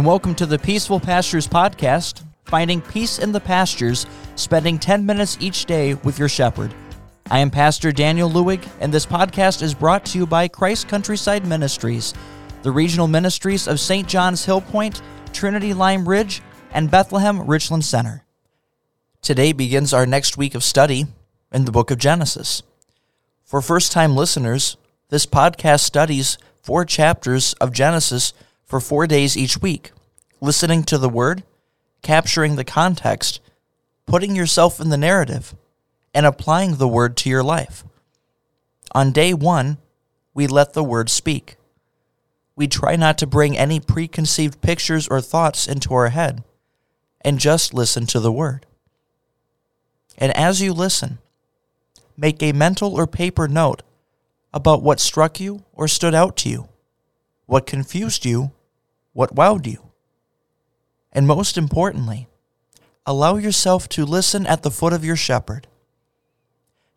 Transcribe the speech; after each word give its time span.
and 0.00 0.06
welcome 0.06 0.34
to 0.34 0.46
the 0.46 0.58
Peaceful 0.58 0.98
Pastures 0.98 1.46
Podcast, 1.46 2.24
finding 2.46 2.80
peace 2.80 3.18
in 3.18 3.32
the 3.32 3.38
pastures, 3.38 4.06
spending 4.34 4.78
10 4.78 5.04
minutes 5.04 5.36
each 5.40 5.66
day 5.66 5.92
with 5.92 6.18
your 6.18 6.26
shepherd. 6.26 6.72
I 7.30 7.40
am 7.40 7.50
Pastor 7.50 7.92
Daniel 7.92 8.30
Lewig, 8.30 8.66
and 8.80 8.94
this 8.94 9.04
podcast 9.04 9.60
is 9.60 9.74
brought 9.74 10.06
to 10.06 10.16
you 10.16 10.26
by 10.26 10.48
Christ 10.48 10.88
Countryside 10.88 11.46
Ministries, 11.46 12.14
the 12.62 12.70
regional 12.70 13.08
ministries 13.08 13.68
of 13.68 13.78
St. 13.78 14.08
John's 14.08 14.46
Hillpoint, 14.46 15.02
Trinity 15.34 15.74
Lime 15.74 16.08
Ridge, 16.08 16.40
and 16.72 16.90
Bethlehem 16.90 17.46
Richland 17.46 17.84
Center. 17.84 18.24
Today 19.20 19.52
begins 19.52 19.92
our 19.92 20.06
next 20.06 20.38
week 20.38 20.54
of 20.54 20.64
study 20.64 21.04
in 21.52 21.66
the 21.66 21.72
book 21.72 21.90
of 21.90 21.98
Genesis. 21.98 22.62
For 23.44 23.60
first 23.60 23.92
time 23.92 24.16
listeners, 24.16 24.78
this 25.10 25.26
podcast 25.26 25.80
studies 25.80 26.38
four 26.62 26.86
chapters 26.86 27.52
of 27.60 27.74
Genesis 27.74 28.32
for 28.70 28.78
four 28.78 29.08
days 29.08 29.36
each 29.36 29.60
week, 29.60 29.90
listening 30.40 30.84
to 30.84 30.96
the 30.96 31.08
word, 31.08 31.42
capturing 32.02 32.54
the 32.54 32.62
context, 32.62 33.40
putting 34.06 34.36
yourself 34.36 34.78
in 34.78 34.90
the 34.90 34.96
narrative, 34.96 35.56
and 36.14 36.24
applying 36.24 36.76
the 36.76 36.86
word 36.86 37.16
to 37.16 37.28
your 37.28 37.42
life. 37.42 37.82
On 38.92 39.10
day 39.10 39.34
one, 39.34 39.78
we 40.34 40.46
let 40.46 40.72
the 40.72 40.84
word 40.84 41.10
speak. 41.10 41.56
We 42.54 42.68
try 42.68 42.94
not 42.94 43.18
to 43.18 43.26
bring 43.26 43.58
any 43.58 43.80
preconceived 43.80 44.60
pictures 44.60 45.08
or 45.08 45.20
thoughts 45.20 45.66
into 45.66 45.92
our 45.92 46.10
head 46.10 46.44
and 47.22 47.40
just 47.40 47.74
listen 47.74 48.06
to 48.06 48.20
the 48.20 48.30
word. 48.30 48.66
And 50.16 50.30
as 50.36 50.62
you 50.62 50.72
listen, 50.72 51.18
make 52.16 52.40
a 52.40 52.52
mental 52.52 52.94
or 52.94 53.08
paper 53.08 53.48
note 53.48 53.82
about 54.54 54.80
what 54.80 55.00
struck 55.00 55.40
you 55.40 55.64
or 55.72 55.88
stood 55.88 56.14
out 56.14 56.36
to 56.36 56.48
you, 56.48 56.68
what 57.46 57.66
confused 57.66 58.24
you, 58.24 58.52
what 59.12 59.34
wowed 59.34 59.66
you. 59.66 59.90
And 61.12 61.26
most 61.26 61.58
importantly, 61.58 62.28
allow 63.04 63.36
yourself 63.36 63.88
to 63.90 64.04
listen 64.04 64.46
at 64.46 64.62
the 64.62 64.70
foot 64.70 64.92
of 64.92 65.04
your 65.04 65.16
shepherd. 65.16 65.66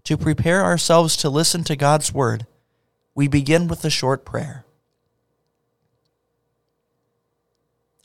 To 0.06 0.18
prepare 0.18 0.64
ourselves 0.64 1.16
to 1.18 1.30
listen 1.30 1.64
to 1.64 1.76
God's 1.76 2.14
word, 2.14 2.46
we 3.16 3.28
begin 3.28 3.68
with 3.68 3.86
a 3.86 3.90
short 3.90 4.26
prayer. 4.26 4.66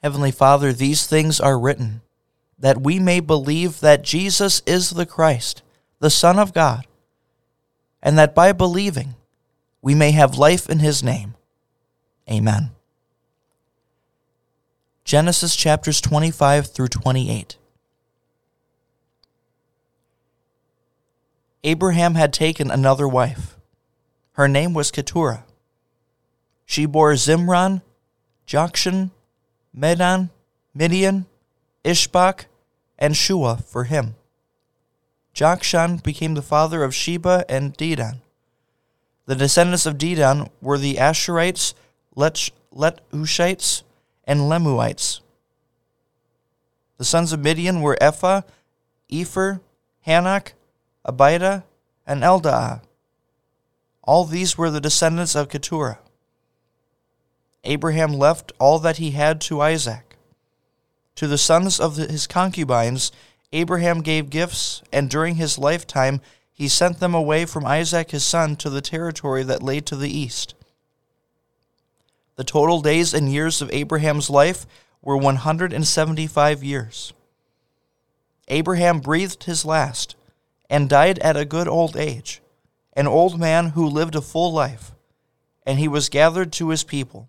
Heavenly 0.03 0.31
Father, 0.31 0.73
these 0.73 1.07
things 1.07 1.41
are 1.41 1.59
written 1.59 2.03
that 2.59 2.81
we 2.81 2.99
may 2.99 3.21
believe 3.21 3.81
that 3.81 4.03
Jesus 4.03 4.63
is 4.67 4.91
the 4.91 5.07
Christ, 5.07 5.63
the 6.01 6.11
Son 6.11 6.39
of 6.39 6.53
God, 6.53 6.87
and 8.03 8.19
that 8.19 8.35
by 8.35 8.53
believing 8.53 9.15
we 9.83 9.95
may 9.95 10.11
have 10.13 10.39
life 10.39 10.69
in 10.69 10.79
his 10.81 11.03
name. 11.03 11.35
Amen. 12.31 12.71
Genesis 15.09 15.57
chapters 15.57 16.03
25 16.03 16.67
through 16.67 16.89
28. 16.89 17.57
Abraham 21.65 22.15
had 22.15 22.31
taken 22.31 22.71
another 22.71 23.09
wife. 23.09 23.57
Her 24.33 24.47
name 24.47 24.75
was 24.75 24.91
Keturah. 24.91 25.45
She 26.67 26.85
bore 26.85 27.15
Zimran, 27.15 27.81
Jokshan, 28.47 29.11
Medan, 29.73 30.29
Midian, 30.75 31.25
Ishbak, 31.87 32.45
and 32.99 33.17
Shua 33.17 33.57
for 33.57 33.85
him. 33.85 34.15
Jokshan 35.35 36.03
became 36.03 36.35
the 36.35 36.43
father 36.43 36.83
of 36.83 36.95
Sheba 36.95 37.47
and 37.49 37.75
Dedan. 37.79 38.19
The 39.25 39.37
descendants 39.37 39.87
of 39.87 39.97
Dedan 39.97 40.51
were 40.61 40.77
the 40.77 40.97
Ashurites, 40.97 41.73
Let- 42.15 42.51
Letushites, 42.75 43.85
and 44.29 44.41
Leummites. 44.41 45.21
The 46.99 47.05
sons 47.05 47.33
of 47.33 47.41
Midian 47.41 47.81
were 47.81 47.97
Ephah, 48.01 48.43
Epher, 49.11 49.61
Hanok, 50.07 50.53
Abida, 51.07 51.65
and 52.07 52.23
Eldaah. 52.23 52.83
All 54.05 54.25
these 54.25 54.59
were 54.59 54.71
the 54.71 54.81
descendants 54.81 55.35
of 55.35 55.49
Keturah. 55.49 56.01
Abraham 57.65 58.13
left 58.13 58.53
all 58.59 58.79
that 58.79 58.99
he 58.99 59.13
had 59.13 59.41
to 59.43 59.63
Isaac. 59.63 60.17
To 61.17 61.27
the 61.27 61.39
sons 61.39 61.81
of 61.81 61.97
his 61.97 62.27
concubines, 62.27 63.11
Abraham 63.53 64.03
gave 64.03 64.31
gifts, 64.31 64.83
and 64.93 65.09
during 65.09 65.37
his 65.37 65.59
lifetime 65.59 66.21
he 66.53 66.69
sent 66.69 67.01
them 67.01 67.15
away 67.15 67.47
from 67.47 67.65
Isaac 67.65 68.11
his 68.11 68.27
son 68.27 68.57
to 68.57 68.69
the 68.69 68.83
territory 68.83 69.43
that 69.45 69.63
lay 69.63 69.81
to 69.81 69.97
the 69.97 70.11
east. 70.11 70.55
The 72.39 72.45
total 72.45 72.81
days 72.81 73.15
and 73.15 73.33
years 73.33 73.61
of 73.61 73.73
Abraham's 73.73 74.31
life 74.31 74.65
were 75.03 75.17
175 75.17 76.63
years. 76.63 77.13
Abraham 78.47 79.01
breathed 79.01 79.43
his 79.43 79.65
last 79.65 80.15
and 80.71 80.89
died 80.89 81.19
at 81.19 81.37
a 81.37 81.45
good 81.45 81.67
old 81.67 81.97
age, 81.97 82.41
an 82.93 83.09
old 83.09 83.41
man 83.41 83.71
who 83.71 83.85
lived 83.85 84.15
a 84.15 84.21
full 84.21 84.53
life, 84.53 84.93
and 85.67 85.81
he 85.81 85.89
was 85.89 86.09
gathered 86.09 86.53
to 86.53 86.69
his 86.69 86.85
people. 86.85 87.29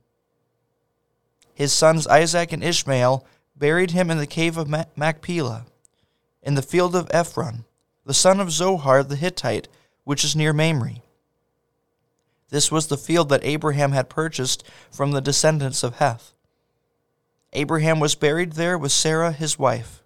His 1.55 1.73
sons 1.73 2.05
Isaac 2.05 2.53
and 2.53 2.63
Ishmael 2.63 3.25
buried 3.55 3.89
him 3.89 4.11
in 4.11 4.19
the 4.19 4.27
cave 4.27 4.57
of 4.57 4.69
Machpelah, 4.95 5.65
in 6.43 6.53
the 6.53 6.61
field 6.61 6.95
of 6.95 7.09
Ephron, 7.09 7.65
the 8.05 8.13
son 8.13 8.39
of 8.39 8.51
Zohar 8.51 9.03
the 9.03 9.15
Hittite, 9.15 9.69
which 10.03 10.23
is 10.23 10.35
near 10.35 10.53
Mamre. 10.53 11.01
This 12.49 12.71
was 12.71 12.87
the 12.87 12.97
field 12.97 13.29
that 13.29 13.43
Abraham 13.43 13.91
had 13.91 14.09
purchased 14.09 14.63
from 14.91 15.11
the 15.11 15.21
descendants 15.21 15.83
of 15.83 15.97
Heth. 15.97 16.33
Abraham 17.53 17.99
was 17.99 18.15
buried 18.15 18.53
there 18.53 18.77
with 18.77 18.91
Sarah 18.91 19.31
his 19.31 19.57
wife. 19.57 20.03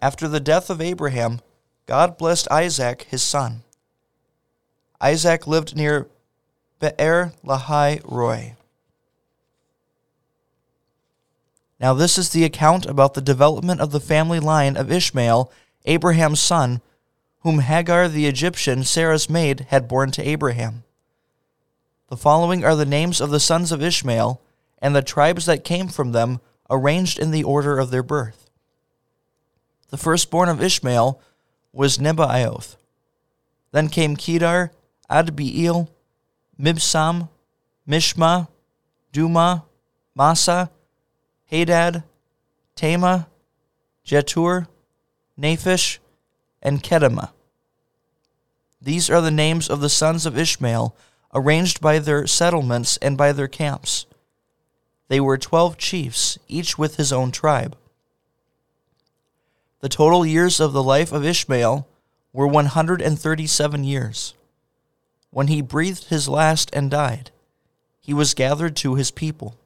After 0.00 0.28
the 0.28 0.40
death 0.40 0.70
of 0.70 0.80
Abraham, 0.80 1.40
God 1.86 2.16
blessed 2.16 2.50
Isaac 2.50 3.06
his 3.10 3.22
son. 3.22 3.62
Isaac 5.00 5.46
lived 5.46 5.76
near 5.76 6.08
Be'er 6.78 7.32
Lahai 7.44 8.00
Roi. 8.04 8.56
Now, 11.80 11.92
this 11.92 12.16
is 12.16 12.30
the 12.30 12.44
account 12.44 12.86
about 12.86 13.14
the 13.14 13.20
development 13.20 13.80
of 13.80 13.90
the 13.90 14.00
family 14.00 14.40
line 14.40 14.76
of 14.76 14.90
Ishmael, 14.90 15.52
Abraham's 15.84 16.40
son, 16.40 16.80
whom 17.40 17.58
Hagar 17.58 18.08
the 18.08 18.26
Egyptian, 18.26 18.84
Sarah's 18.84 19.28
maid, 19.28 19.66
had 19.68 19.88
borne 19.88 20.10
to 20.12 20.26
Abraham. 20.26 20.83
The 22.08 22.16
following 22.16 22.64
are 22.64 22.76
the 22.76 22.84
names 22.84 23.20
of 23.20 23.30
the 23.30 23.40
sons 23.40 23.72
of 23.72 23.82
Ishmael 23.82 24.40
and 24.78 24.94
the 24.94 25.02
tribes 25.02 25.46
that 25.46 25.64
came 25.64 25.88
from 25.88 26.12
them, 26.12 26.40
arranged 26.70 27.18
in 27.18 27.30
the 27.30 27.44
order 27.44 27.78
of 27.78 27.90
their 27.90 28.02
birth. 28.02 28.50
The 29.88 29.96
firstborn 29.96 30.48
of 30.48 30.62
Ishmael 30.62 31.20
was 31.72 31.98
Nebaioth. 31.98 32.76
Then 33.72 33.88
came 33.88 34.16
Kedar, 34.16 34.72
Adbeel, 35.10 35.88
Mibsam, 36.60 37.28
Mishma, 37.88 38.48
Dumah, 39.12 39.64
Massa, 40.14 40.70
Hadad, 41.50 42.02
Tema, 42.74 43.28
Jetur, 44.04 44.66
Naphish, 45.38 45.98
and 46.62 46.82
Kedemah. 46.82 47.30
These 48.80 49.08
are 49.08 49.20
the 49.20 49.30
names 49.30 49.68
of 49.68 49.80
the 49.80 49.88
sons 49.88 50.26
of 50.26 50.36
Ishmael 50.36 50.94
arranged 51.34 51.80
by 51.80 51.98
their 51.98 52.26
settlements 52.26 52.96
and 52.98 53.18
by 53.18 53.32
their 53.32 53.48
camps. 53.48 54.06
They 55.08 55.20
were 55.20 55.36
twelve 55.36 55.76
chiefs, 55.76 56.38
each 56.48 56.78
with 56.78 56.96
his 56.96 57.12
own 57.12 57.32
tribe. 57.32 57.76
The 59.80 59.88
total 59.88 60.24
years 60.24 60.60
of 60.60 60.72
the 60.72 60.82
life 60.82 61.12
of 61.12 61.26
Ishmael 61.26 61.86
were 62.32 62.46
137 62.46 63.84
years. 63.84 64.34
When 65.30 65.48
he 65.48 65.60
breathed 65.60 66.04
his 66.04 66.28
last 66.28 66.70
and 66.72 66.90
died, 66.90 67.30
he 68.00 68.14
was 68.14 68.34
gathered 68.34 68.76
to 68.76 68.94
his 68.94 69.10
people. 69.10 69.56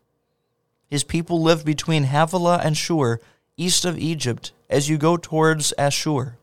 His 0.89 1.05
people 1.05 1.43
lived 1.43 1.65
between 1.65 2.05
Havilah 2.05 2.61
and 2.65 2.77
Shur, 2.77 3.21
east 3.57 3.85
of 3.85 3.99
Egypt, 3.99 4.53
as 4.71 4.89
you 4.89 4.97
go 4.97 5.17
towards 5.17 5.75
Ashur. 5.77 6.37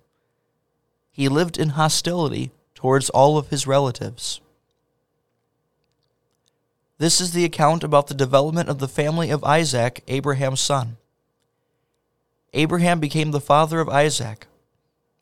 He 1.12 1.28
lived 1.28 1.58
in 1.58 1.70
hostility 1.70 2.52
towards 2.76 3.10
all 3.10 3.38
of 3.38 3.50
his 3.50 3.66
relatives. 3.66 4.42
This 6.98 7.20
is 7.20 7.34
the 7.34 7.44
account 7.44 7.84
about 7.84 8.08
the 8.08 8.14
development 8.14 8.70
of 8.70 8.80
the 8.80 8.88
family 8.88 9.30
of 9.30 9.44
Isaac, 9.44 10.04
Abraham's 10.08 10.62
son. 10.62 10.96
Abraham 12.54 13.02
became 13.02 13.32
the 13.32 13.42
father 13.42 13.82
of 13.82 13.90
Isaac. 13.90 14.48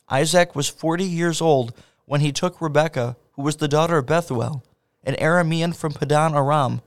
Isaac 0.08 0.56
was 0.56 0.70
40 0.70 1.04
years 1.04 1.42
old 1.42 1.74
when 2.06 2.22
he 2.22 2.32
took 2.32 2.62
Rebekah, 2.62 3.16
who 3.32 3.42
was 3.42 3.56
the 3.56 3.68
daughter 3.68 3.98
of 3.98 4.06
Bethuel, 4.06 4.64
an 5.04 5.16
Aramean 5.16 5.76
from 5.76 5.94
Paddan 5.94 6.36
Aram, 6.36 6.82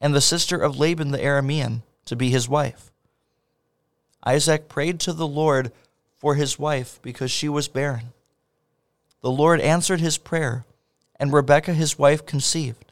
and 0.00 0.12
the 0.12 0.20
sister 0.20 0.58
of 0.58 0.76
Laban 0.76 1.12
the 1.12 1.18
Aramean, 1.18 1.82
to 2.06 2.16
be 2.16 2.30
his 2.30 2.48
wife. 2.48 2.90
Isaac 4.26 4.68
prayed 4.68 4.98
to 5.00 5.12
the 5.12 5.28
Lord 5.28 5.70
for 6.16 6.34
his 6.34 6.58
wife 6.58 6.98
because 7.02 7.30
she 7.30 7.48
was 7.48 7.68
barren. 7.68 8.12
The 9.20 9.30
Lord 9.30 9.60
answered 9.60 10.00
his 10.00 10.18
prayer, 10.18 10.64
and 11.20 11.32
Rebekah 11.32 11.74
his 11.74 11.98
wife 11.98 12.26
conceived. 12.26 12.83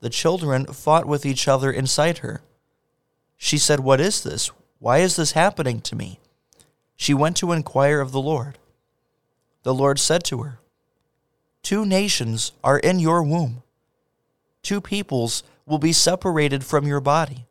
The 0.00 0.10
children 0.10 0.66
fought 0.66 1.06
with 1.06 1.26
each 1.26 1.48
other 1.48 1.70
inside 1.70 2.18
her. 2.18 2.42
She 3.36 3.58
said, 3.58 3.80
What 3.80 4.00
is 4.00 4.22
this? 4.22 4.50
Why 4.78 4.98
is 4.98 5.16
this 5.16 5.32
happening 5.32 5.80
to 5.82 5.96
me? 5.96 6.20
She 6.96 7.14
went 7.14 7.36
to 7.38 7.52
inquire 7.52 8.00
of 8.00 8.12
the 8.12 8.20
Lord. 8.20 8.58
The 9.62 9.74
Lord 9.74 9.98
said 9.98 10.24
to 10.24 10.42
her, 10.42 10.60
Two 11.62 11.84
nations 11.84 12.52
are 12.62 12.78
in 12.78 13.00
your 13.00 13.22
womb, 13.22 13.62
two 14.62 14.80
peoples 14.80 15.42
will 15.66 15.78
be 15.78 15.92
separated 15.92 16.64
from 16.64 16.86
your 16.86 17.00
body. 17.00 17.46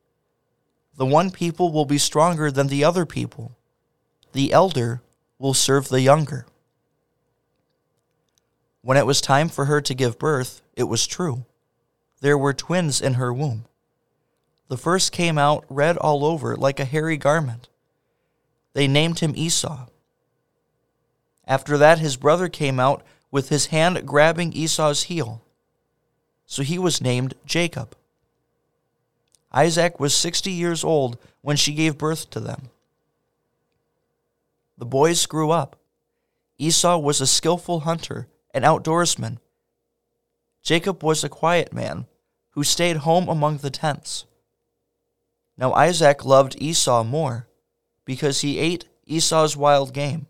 The 0.95 1.05
one 1.05 1.29
people 1.29 1.71
will 1.71 1.85
be 1.85 1.99
stronger 1.99 2.49
than 2.49 2.67
the 2.67 2.83
other 2.83 3.05
people, 3.05 3.55
the 4.31 4.51
elder 4.51 5.01
will 5.37 5.53
serve 5.53 5.89
the 5.89 6.01
younger. 6.01 6.45
When 8.81 8.97
it 8.97 9.05
was 9.05 9.21
time 9.21 9.49
for 9.49 9.65
her 9.65 9.81
to 9.81 9.93
give 9.93 10.17
birth, 10.17 10.61
it 10.75 10.85
was 10.85 11.05
true. 11.05 11.45
There 12.21 12.37
were 12.37 12.53
twins 12.53 13.01
in 13.01 13.15
her 13.15 13.33
womb. 13.33 13.65
The 14.67 14.77
first 14.77 15.11
came 15.11 15.37
out 15.37 15.65
red 15.69 15.97
all 15.97 16.25
over 16.25 16.55
like 16.55 16.79
a 16.79 16.85
hairy 16.85 17.17
garment. 17.17 17.69
They 18.73 18.87
named 18.87 19.19
him 19.19 19.33
Esau. 19.35 19.87
After 21.47 21.77
that, 21.77 21.99
his 21.99 22.17
brother 22.17 22.49
came 22.49 22.79
out 22.79 23.03
with 23.31 23.49
his 23.49 23.67
hand 23.67 24.05
grabbing 24.05 24.53
Esau's 24.53 25.03
heel. 25.03 25.41
So 26.45 26.63
he 26.63 26.77
was 26.77 27.01
named 27.01 27.33
Jacob. 27.45 27.95
Isaac 29.51 29.99
was 29.99 30.15
60 30.15 30.51
years 30.51 30.83
old 30.83 31.17
when 31.41 31.55
she 31.55 31.73
gave 31.73 31.97
birth 31.97 32.29
to 32.31 32.39
them. 32.39 32.69
The 34.77 34.85
boys 34.85 35.25
grew 35.25 35.51
up. 35.51 35.77
Esau 36.57 36.97
was 36.97 37.21
a 37.21 37.27
skillful 37.27 37.81
hunter, 37.81 38.27
an 38.53 38.63
outdoorsman. 38.63 39.37
Jacob 40.67 41.01
was 41.01 41.23
a 41.23 41.29
quiet 41.29 41.71
man 41.71 42.07
who 42.49 42.61
stayed 42.61 42.97
home 42.97 43.29
among 43.29 43.59
the 43.59 43.69
tents. 43.69 44.25
Now 45.57 45.71
Isaac 45.71 46.25
loved 46.25 46.61
Esau 46.61 47.05
more 47.05 47.47
because 48.03 48.41
he 48.41 48.59
ate 48.59 48.83
Esau's 49.05 49.55
wild 49.55 49.93
game. 49.93 50.27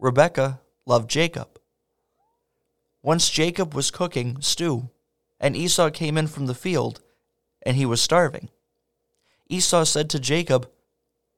Rebekah 0.00 0.58
loved 0.86 1.08
Jacob. 1.08 1.60
Once 3.00 3.30
Jacob 3.30 3.74
was 3.74 3.92
cooking 3.92 4.40
stew, 4.40 4.90
and 5.38 5.54
Esau 5.54 5.90
came 5.90 6.18
in 6.18 6.26
from 6.26 6.46
the 6.46 6.52
field, 6.52 7.00
and 7.62 7.76
he 7.76 7.86
was 7.86 8.02
starving. 8.02 8.48
Esau 9.48 9.84
said 9.84 10.10
to 10.10 10.18
Jacob, 10.18 10.68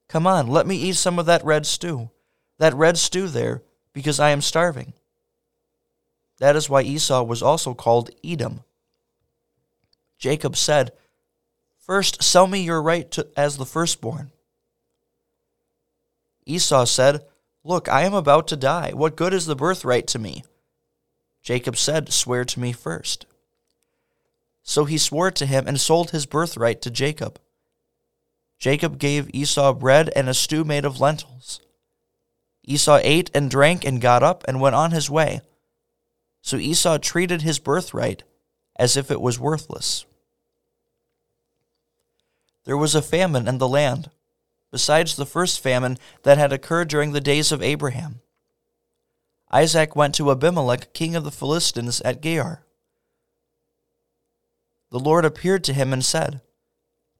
Come 0.08 0.26
on, 0.26 0.46
let 0.46 0.66
me 0.66 0.76
eat 0.76 0.96
some 0.96 1.18
of 1.18 1.26
that 1.26 1.44
red 1.44 1.66
stew, 1.66 2.08
that 2.56 2.72
red 2.72 2.96
stew 2.96 3.28
there, 3.28 3.62
because 3.92 4.18
I 4.18 4.30
am 4.30 4.40
starving. 4.40 4.94
That 6.40 6.56
is 6.56 6.68
why 6.68 6.82
Esau 6.82 7.22
was 7.22 7.42
also 7.42 7.74
called 7.74 8.10
Edom. 8.24 8.64
Jacob 10.18 10.56
said, 10.56 10.92
First, 11.78 12.22
sell 12.22 12.46
me 12.46 12.62
your 12.62 12.82
right 12.82 13.10
to, 13.12 13.28
as 13.36 13.56
the 13.56 13.66
firstborn. 13.66 14.32
Esau 16.46 16.84
said, 16.86 17.24
Look, 17.62 17.88
I 17.88 18.02
am 18.02 18.14
about 18.14 18.48
to 18.48 18.56
die. 18.56 18.92
What 18.94 19.16
good 19.16 19.34
is 19.34 19.44
the 19.44 19.54
birthright 19.54 20.06
to 20.08 20.18
me? 20.18 20.42
Jacob 21.42 21.76
said, 21.76 22.10
Swear 22.10 22.44
to 22.46 22.60
me 22.60 22.72
first. 22.72 23.26
So 24.62 24.86
he 24.86 24.98
swore 24.98 25.30
to 25.32 25.46
him 25.46 25.68
and 25.68 25.78
sold 25.78 26.10
his 26.10 26.24
birthright 26.24 26.80
to 26.82 26.90
Jacob. 26.90 27.38
Jacob 28.58 28.98
gave 28.98 29.34
Esau 29.34 29.74
bread 29.74 30.10
and 30.16 30.28
a 30.28 30.34
stew 30.34 30.64
made 30.64 30.86
of 30.86 31.00
lentils. 31.00 31.60
Esau 32.64 32.98
ate 33.02 33.30
and 33.34 33.50
drank 33.50 33.84
and 33.84 34.00
got 34.00 34.22
up 34.22 34.44
and 34.48 34.60
went 34.60 34.76
on 34.76 34.92
his 34.92 35.10
way. 35.10 35.40
So 36.42 36.56
Esau 36.56 36.98
treated 36.98 37.42
his 37.42 37.58
birthright 37.58 38.22
as 38.76 38.96
if 38.96 39.10
it 39.10 39.20
was 39.20 39.38
worthless 39.38 40.06
there 42.64 42.76
was 42.76 42.94
a 42.94 43.02
famine 43.02 43.48
in 43.48 43.58
the 43.58 43.68
land, 43.68 44.10
besides 44.70 45.16
the 45.16 45.26
first 45.26 45.60
famine 45.60 45.98
that 46.22 46.38
had 46.38 46.52
occurred 46.52 46.88
during 46.88 47.12
the 47.12 47.20
days 47.20 47.50
of 47.50 47.62
Abraham. 47.62 48.20
Isaac 49.50 49.96
went 49.96 50.14
to 50.14 50.30
Abimelech, 50.30 50.92
king 50.92 51.16
of 51.16 51.24
the 51.24 51.32
Philistines, 51.32 52.00
at 52.02 52.22
Gerar. 52.22 52.64
The 54.90 55.00
Lord 55.00 55.24
appeared 55.24 55.64
to 55.64 55.72
him 55.72 55.92
and 55.92 56.04
said, 56.04 56.42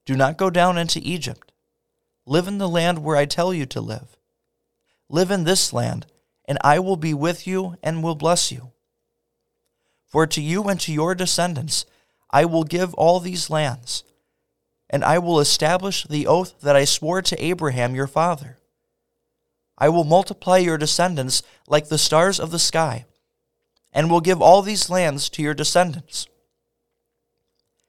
Do 0.05 0.15
not 0.15 0.37
go 0.37 0.49
down 0.49 0.77
into 0.77 1.01
Egypt. 1.03 1.51
Live 2.25 2.47
in 2.47 2.57
the 2.57 2.69
land 2.69 3.03
where 3.03 3.17
I 3.17 3.25
tell 3.25 3.53
you 3.53 3.65
to 3.67 3.81
live. 3.81 4.15
Live 5.09 5.31
in 5.31 5.43
this 5.43 5.73
land, 5.73 6.05
and 6.45 6.57
I 6.63 6.79
will 6.79 6.95
be 6.95 7.13
with 7.13 7.45
you 7.45 7.75
and 7.83 8.03
will 8.03 8.15
bless 8.15 8.51
you. 8.51 8.71
For 10.11 10.27
to 10.27 10.41
you 10.41 10.65
and 10.65 10.79
to 10.81 10.93
your 10.93 11.15
descendants 11.15 11.85
I 12.29 12.45
will 12.45 12.63
give 12.63 12.93
all 12.93 13.19
these 13.19 13.49
lands 13.49 14.03
and 14.91 15.05
I 15.05 15.17
will 15.19 15.39
establish 15.39 16.03
the 16.03 16.27
oath 16.27 16.59
that 16.59 16.75
I 16.75 16.83
swore 16.83 17.21
to 17.21 17.43
Abraham 17.43 17.95
your 17.95 18.07
father. 18.07 18.57
I 19.77 19.87
will 19.87 20.03
multiply 20.03 20.57
your 20.57 20.77
descendants 20.77 21.41
like 21.65 21.87
the 21.87 21.97
stars 21.97 22.39
of 22.39 22.51
the 22.51 22.59
sky, 22.59 23.05
and 23.93 24.11
will 24.11 24.19
give 24.19 24.41
all 24.41 24.61
these 24.61 24.89
lands 24.89 25.29
to 25.29 25.41
your 25.41 25.53
descendants. 25.53 26.27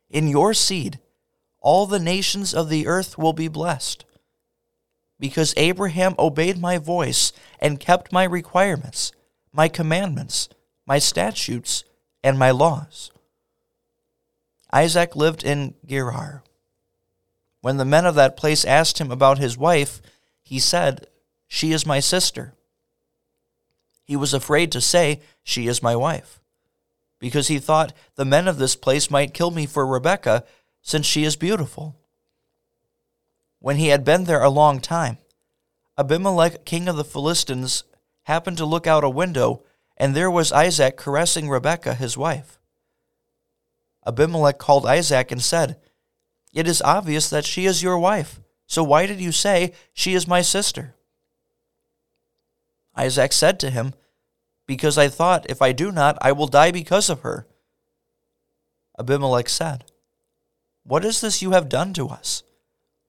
In 0.09 0.29
your 0.29 0.55
seed, 0.55 1.01
all 1.61 1.87
the 1.87 1.99
nations 1.99 2.55
of 2.55 2.69
the 2.69 2.87
earth 2.87 3.19
will 3.19 3.33
be 3.33 3.49
blessed. 3.49 4.05
Because 5.19 5.55
Abraham 5.57 6.15
obeyed 6.19 6.59
my 6.59 6.79
voice 6.79 7.33
and 7.61 7.81
kept 7.81 8.13
my 8.13 8.25
requirements, 8.25 9.13
my 9.53 9.69
commandments, 9.69 10.49
my 10.87 10.99
statutes, 10.99 11.85
and 12.23 12.39
my 12.39 12.51
laws. 12.51 13.11
Isaac 14.73 15.15
lived 15.15 15.45
in 15.45 15.75
Gerar. 15.87 16.43
When 17.61 17.77
the 17.77 17.85
men 17.85 18.07
of 18.07 18.15
that 18.17 18.37
place 18.37 18.65
asked 18.65 18.99
him 18.99 19.11
about 19.11 19.39
his 19.39 19.57
wife, 19.57 20.01
he 20.43 20.59
said, 20.59 21.07
She 21.47 21.73
is 21.73 21.87
my 21.87 22.01
sister. 22.01 22.55
He 24.05 24.17
was 24.17 24.35
afraid 24.35 24.73
to 24.73 24.81
say, 24.81 25.21
She 25.45 25.69
is 25.69 25.83
my 25.83 25.95
wife, 25.95 26.41
because 27.19 27.49
he 27.49 27.59
thought 27.59 27.93
the 28.17 28.25
men 28.25 28.49
of 28.49 28.59
this 28.59 28.75
place 28.75 29.11
might 29.11 29.35
kill 29.35 29.51
me 29.51 29.67
for 29.67 29.87
Rebekah, 29.87 30.45
since 30.83 31.07
she 31.07 31.25
is 31.25 31.37
beautiful. 31.37 31.97
When 33.61 33.77
he 33.77 33.89
had 33.89 34.05
been 34.05 34.25
there 34.25 34.43
a 34.43 34.51
long 34.51 34.81
time, 34.81 35.19
Abimelech, 35.97 36.65
king 36.65 36.89
of 36.89 36.97
the 36.97 37.05
Philistines, 37.05 37.85
happened 38.25 38.57
to 38.57 38.67
look 38.67 38.87
out 38.87 39.05
a 39.05 39.11
window, 39.11 39.63
and 39.97 40.15
there 40.15 40.31
was 40.31 40.53
Isaac 40.53 40.97
caressing 40.97 41.49
Rebekah, 41.49 41.95
his 41.95 42.17
wife. 42.17 42.59
Abimelech 44.07 44.59
called 44.59 44.87
Isaac 44.87 45.31
and 45.31 45.43
said, 45.43 45.79
it 46.53 46.69
is 46.69 46.83
obvious 46.83 47.31
that 47.31 47.47
she 47.47 47.65
is 47.67 47.83
your 47.83 47.99
wife. 47.99 48.41
So 48.67 48.85
why 48.85 49.07
did 49.07 49.21
you 49.21 49.33
say, 49.33 49.73
She 49.93 50.15
is 50.15 50.29
my 50.29 50.43
sister? 50.43 50.95
Isaac 52.95 53.33
said 53.33 53.59
to 53.61 53.71
him, 53.71 53.95
Because 54.67 54.99
I 54.99 55.09
thought, 55.09 55.47
if 55.49 55.63
I 55.63 55.73
do 55.73 55.91
not, 55.91 56.19
I 56.21 56.33
will 56.33 56.47
die 56.47 56.71
because 56.71 57.09
of 57.09 57.21
her. 57.21 57.47
Abimelech 58.99 59.49
said, 59.49 59.85
What 60.85 61.05
is 61.05 61.21
this 61.21 61.41
you 61.41 61.53
have 61.53 61.69
done 61.71 61.95
to 61.95 62.09
us? 62.09 62.43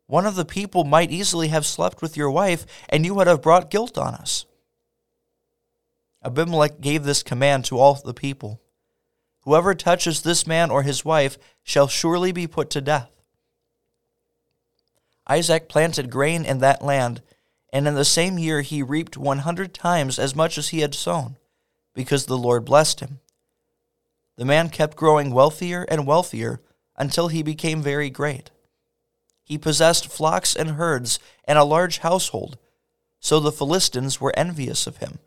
One 0.07 0.25
of 0.25 0.35
the 0.35 0.45
people 0.45 0.83
might 0.83 1.11
easily 1.11 1.49
have 1.49 1.65
slept 1.65 2.01
with 2.01 2.15
your 2.15 2.31
wife, 2.31 2.65
and 2.87 3.05
you 3.05 3.13
would 3.15 3.27
have 3.27 3.41
brought 3.41 3.69
guilt 3.69 3.97
on 3.97 4.13
us. 4.15 4.45
Abimelech 6.23 6.79
gave 6.81 7.03
this 7.03 7.23
command 7.23 7.65
to 7.65 7.77
all 7.77 7.95
the 7.95 8.13
people 8.13 8.61
Whoever 9.43 9.75
touches 9.75 10.21
this 10.21 10.47
man 10.47 10.71
or 10.71 10.83
his 10.83 11.03
wife 11.03 11.37
shall 11.63 11.87
surely 11.87 12.31
be 12.31 12.47
put 12.47 12.69
to 12.71 12.81
death. 12.81 13.09
Isaac 15.27 15.67
planted 15.67 16.09
grain 16.09 16.45
in 16.45 16.59
that 16.59 16.81
land, 16.81 17.21
and 17.71 17.87
in 17.87 17.95
the 17.95 18.05
same 18.05 18.39
year 18.39 18.61
he 18.61 18.81
reaped 18.81 19.17
one 19.17 19.39
hundred 19.39 19.73
times 19.73 20.17
as 20.17 20.35
much 20.35 20.57
as 20.57 20.69
he 20.69 20.79
had 20.79 20.95
sown, 20.95 21.37
because 21.93 22.25
the 22.25 22.37
Lord 22.37 22.63
blessed 22.63 23.01
him. 23.01 23.19
The 24.37 24.45
man 24.45 24.69
kept 24.69 24.97
growing 24.97 25.31
wealthier 25.31 25.83
and 25.83 26.07
wealthier 26.07 26.61
until 26.95 27.27
he 27.27 27.43
became 27.43 27.81
very 27.81 28.09
great. 28.09 28.49
He 29.43 29.57
possessed 29.57 30.07
flocks 30.07 30.55
and 30.55 30.71
herds 30.71 31.19
and 31.45 31.57
a 31.57 31.65
large 31.65 31.97
household, 31.97 32.57
so 33.19 33.39
the 33.39 33.51
Philistines 33.51 34.21
were 34.21 34.33
envious 34.37 34.87
of 34.87 34.97
him. 34.97 35.19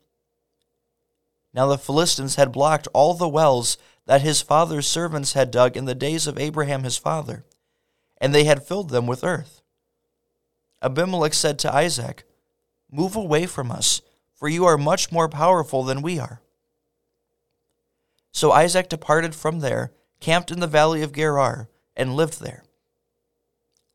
Now 1.53 1.67
the 1.67 1.77
Philistines 1.77 2.35
had 2.35 2.51
blocked 2.51 2.87
all 2.93 3.13
the 3.13 3.27
wells 3.27 3.77
that 4.05 4.21
his 4.21 4.41
father's 4.41 4.87
servants 4.87 5.33
had 5.33 5.51
dug 5.51 5.75
in 5.75 5.85
the 5.85 5.95
days 5.95 6.27
of 6.27 6.37
Abraham 6.37 6.83
his 6.83 6.97
father, 6.97 7.45
and 8.19 8.33
they 8.33 8.45
had 8.45 8.65
filled 8.65 8.89
them 8.89 9.07
with 9.07 9.23
earth. 9.23 9.61
Abimelech 10.81 11.33
said 11.33 11.57
to 11.59 11.73
Isaac, 11.73 12.23
Move 12.91 13.15
away 13.15 13.45
from 13.45 13.71
us, 13.71 14.01
for 14.33 14.47
you 14.47 14.65
are 14.65 14.77
much 14.77 15.11
more 15.11 15.27
powerful 15.27 15.83
than 15.83 16.01
we 16.01 16.19
are. 16.19 16.41
So 18.31 18.51
Isaac 18.51 18.87
departed 18.87 19.33
from 19.35 19.59
there, 19.59 19.91
camped 20.19 20.51
in 20.51 20.59
the 20.59 20.67
valley 20.67 21.01
of 21.01 21.11
Gerar, 21.11 21.69
and 21.95 22.15
lived 22.15 22.39
there. 22.39 22.63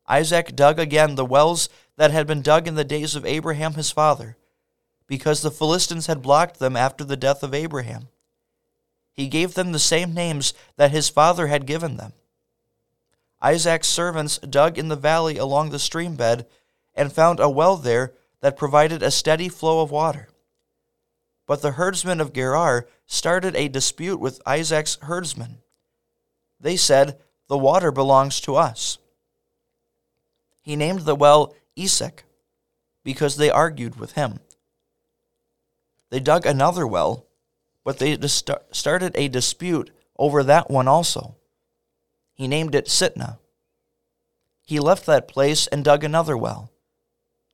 Isaac 0.07 0.55
dug 0.55 0.79
again 0.79 1.15
the 1.15 1.25
wells 1.25 1.69
that 1.95 2.11
had 2.11 2.27
been 2.27 2.41
dug 2.41 2.67
in 2.67 2.75
the 2.75 2.83
days 2.83 3.15
of 3.15 3.25
Abraham 3.25 3.75
his 3.75 3.89
father, 3.89 4.37
because 5.13 5.43
the 5.43 5.51
Philistines 5.51 6.07
had 6.07 6.23
blocked 6.23 6.57
them 6.57 6.75
after 6.75 7.03
the 7.03 7.15
death 7.15 7.43
of 7.43 7.53
Abraham. 7.53 8.07
He 9.11 9.27
gave 9.27 9.53
them 9.53 9.71
the 9.71 9.77
same 9.77 10.11
names 10.11 10.55
that 10.75 10.89
his 10.89 11.07
father 11.07 11.45
had 11.45 11.67
given 11.67 11.97
them. 11.97 12.13
Isaac's 13.39 13.87
servants 13.87 14.39
dug 14.39 14.79
in 14.79 14.87
the 14.87 14.95
valley 14.95 15.37
along 15.37 15.69
the 15.69 15.77
stream 15.77 16.15
bed 16.15 16.47
and 16.95 17.13
found 17.13 17.39
a 17.39 17.47
well 17.47 17.77
there 17.77 18.13
that 18.41 18.57
provided 18.57 19.03
a 19.03 19.11
steady 19.11 19.49
flow 19.49 19.83
of 19.83 19.91
water. 19.91 20.29
But 21.45 21.61
the 21.61 21.73
herdsmen 21.73 22.19
of 22.19 22.33
Gerar 22.33 22.87
started 23.05 23.55
a 23.55 23.67
dispute 23.67 24.19
with 24.19 24.41
Isaac's 24.47 24.97
herdsmen. 25.03 25.59
They 26.59 26.75
said, 26.75 27.19
The 27.49 27.57
water 27.59 27.91
belongs 27.91 28.41
to 28.41 28.55
us. 28.55 28.97
He 30.63 30.75
named 30.75 31.01
the 31.01 31.13
well 31.13 31.53
Esek 31.77 32.23
because 33.03 33.37
they 33.37 33.51
argued 33.51 33.99
with 33.99 34.13
him. 34.13 34.39
They 36.13 36.19
dug 36.19 36.45
another 36.45 36.85
well, 36.85 37.25
but 37.83 37.97
they 37.97 38.19
started 38.21 39.13
a 39.15 39.27
dispute 39.29 39.89
over 40.15 40.43
that 40.43 40.69
one 40.69 40.87
also. 40.87 41.37
He 42.35 42.47
named 42.47 42.75
it 42.75 42.85
Sitnah. 42.85 43.39
He 44.61 44.79
left 44.79 45.07
that 45.07 45.27
place 45.27 45.65
and 45.65 45.83
dug 45.83 46.03
another 46.03 46.37
well. 46.37 46.71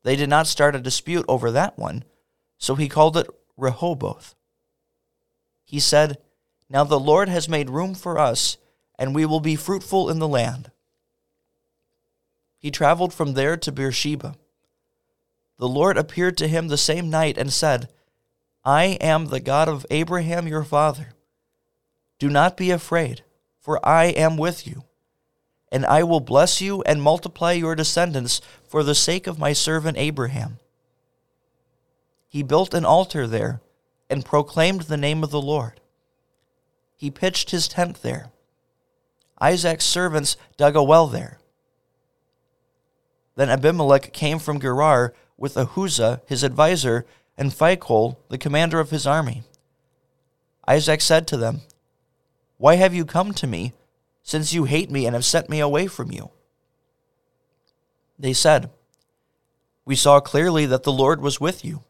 They 0.03 0.17
did 0.17 0.27
not 0.27 0.45
start 0.45 0.75
a 0.75 0.81
dispute 0.81 1.23
over 1.29 1.51
that 1.51 1.79
one, 1.79 2.03
so 2.57 2.75
he 2.75 2.89
called 2.89 3.15
it 3.15 3.27
Rehoboth. 3.55 4.35
He 5.63 5.79
said, 5.79 6.17
Now 6.69 6.83
the 6.83 6.99
Lord 6.99 7.29
has 7.29 7.47
made 7.47 7.69
room 7.69 7.95
for 7.95 8.19
us, 8.19 8.57
and 8.97 9.15
we 9.15 9.25
will 9.25 9.39
be 9.39 9.55
fruitful 9.55 10.09
in 10.09 10.19
the 10.19 10.27
land. 10.27 10.69
He 12.57 12.71
traveled 12.71 13.13
from 13.13 13.35
there 13.35 13.55
to 13.55 13.71
Beersheba. 13.71 14.35
The 15.57 15.69
Lord 15.69 15.97
appeared 15.97 16.35
to 16.39 16.49
him 16.49 16.67
the 16.67 16.77
same 16.77 17.09
night 17.09 17.37
and 17.37 17.53
said, 17.53 17.87
I 18.69 18.99
am 19.01 19.25
the 19.25 19.39
God 19.39 19.67
of 19.67 19.83
Abraham 19.89 20.47
your 20.47 20.63
father. 20.63 21.13
Do 22.19 22.29
not 22.29 22.55
be 22.55 22.69
afraid, 22.69 23.23
for 23.59 23.83
I 23.83 24.05
am 24.05 24.37
with 24.37 24.67
you. 24.67 24.83
And 25.71 25.83
I 25.87 26.03
will 26.03 26.19
bless 26.19 26.61
you 26.61 26.83
and 26.83 27.01
multiply 27.01 27.53
your 27.53 27.73
descendants 27.73 28.41
for 28.67 28.83
the 28.83 28.93
sake 28.93 29.25
of 29.25 29.39
my 29.39 29.53
servant 29.53 29.97
Abraham. 29.97 30.59
He 32.27 32.43
built 32.43 32.75
an 32.75 32.85
altar 32.85 33.25
there 33.25 33.59
and 34.07 34.23
proclaimed 34.23 34.81
the 34.81 34.97
name 34.97 35.23
of 35.23 35.31
the 35.31 35.41
Lord. 35.41 35.81
He 36.95 37.09
pitched 37.09 37.49
his 37.49 37.67
tent 37.67 38.03
there. 38.03 38.29
Isaac's 39.41 39.85
servants 39.85 40.37
dug 40.57 40.75
a 40.75 40.83
well 40.83 41.07
there. 41.07 41.39
Then 43.35 43.49
Abimelech 43.49 44.13
came 44.13 44.37
from 44.37 44.59
Gerar 44.59 45.15
with 45.37 45.55
Ahuzzath, 45.55 46.21
his 46.27 46.43
adviser, 46.43 47.07
and 47.39 47.49
Phicol, 47.49 48.17
the 48.29 48.37
commander 48.37 48.79
of 48.79 48.91
his 48.91 49.07
army. 49.07 49.41
Isaac 50.67 51.01
said 51.01 51.25
to 51.27 51.37
them, 51.37 51.61
why 52.59 52.75
have 52.75 52.93
you 52.93 53.05
come 53.05 53.33
to 53.35 53.47
me, 53.47 53.71
since 54.21 54.51
you 54.53 54.65
hate 54.65 54.91
me 54.91 55.05
and 55.05 55.15
have 55.15 55.23
sent 55.23 55.49
me 55.49 55.61
away 55.61 55.87
from 55.87 56.11
you? 56.11 56.29
They 58.19 58.33
said, 58.33 58.69
We 59.85 59.95
saw 59.95 60.19
clearly 60.19 60.65
that 60.65 60.83
the 60.83 60.91
Lord 60.91 61.21
was 61.21 61.39
with 61.39 61.63
you. 61.63 61.85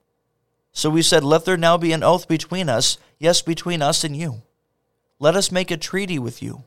So 0.72 0.92
we 0.92 1.02
said, 1.02 1.24
Let 1.24 1.46
there 1.46 1.58
now 1.58 1.76
be 1.76 1.92
an 1.92 2.04
oath 2.04 2.28
between 2.28 2.70
us, 2.70 3.00
yes, 3.18 3.42
between 3.42 3.82
us 3.82 4.04
and 4.04 4.16
you. 4.16 4.44
Let 5.18 5.36
us 5.36 5.52
make 5.52 5.72
a 5.72 5.76
treaty 5.76 6.20
with 6.20 6.44
you, 6.44 6.66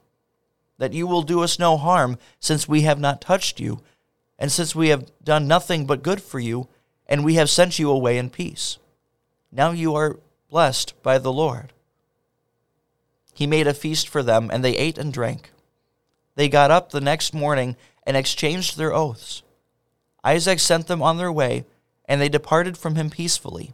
that 0.78 0.92
you 0.92 1.06
will 1.06 1.22
do 1.22 1.44
us 1.44 1.60
no 1.60 1.76
harm, 1.76 2.18
since 2.40 2.66
we 2.66 2.80
have 2.82 2.98
not 2.98 3.20
touched 3.20 3.60
you, 3.60 3.84
and 4.36 4.50
since 4.50 4.74
we 4.74 4.88
have 4.88 5.08
done 5.22 5.46
nothing 5.46 5.86
but 5.86 6.02
good 6.02 6.20
for 6.20 6.40
you, 6.40 6.66
and 7.08 7.24
we 7.24 7.34
have 7.34 7.50
sent 7.50 7.78
you 7.78 7.90
away 7.90 8.18
in 8.18 8.30
peace. 8.30 8.78
Now 9.50 9.70
you 9.70 9.94
are 9.94 10.18
blessed 10.50 10.94
by 11.02 11.18
the 11.18 11.32
Lord. 11.32 11.72
He 13.34 13.46
made 13.46 13.66
a 13.66 13.74
feast 13.74 14.08
for 14.08 14.22
them, 14.22 14.50
and 14.52 14.64
they 14.64 14.76
ate 14.76 14.98
and 14.98 15.12
drank. 15.12 15.52
They 16.34 16.48
got 16.48 16.70
up 16.70 16.90
the 16.90 17.00
next 17.00 17.34
morning 17.34 17.76
and 18.06 18.16
exchanged 18.16 18.76
their 18.76 18.94
oaths. 18.94 19.42
Isaac 20.24 20.60
sent 20.60 20.86
them 20.86 21.02
on 21.02 21.18
their 21.18 21.32
way, 21.32 21.64
and 22.06 22.20
they 22.20 22.28
departed 22.28 22.76
from 22.76 22.94
him 22.94 23.10
peacefully. 23.10 23.72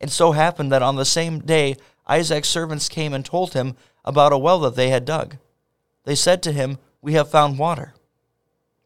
It 0.00 0.10
so 0.10 0.32
happened 0.32 0.72
that 0.72 0.82
on 0.82 0.96
the 0.96 1.04
same 1.04 1.40
day 1.40 1.76
Isaac's 2.06 2.48
servants 2.48 2.88
came 2.88 3.12
and 3.12 3.24
told 3.24 3.52
him 3.52 3.76
about 4.04 4.32
a 4.32 4.38
well 4.38 4.60
that 4.60 4.76
they 4.76 4.88
had 4.88 5.04
dug. 5.04 5.36
They 6.04 6.14
said 6.14 6.42
to 6.44 6.52
him, 6.52 6.78
We 7.02 7.14
have 7.14 7.30
found 7.30 7.58
water. 7.58 7.94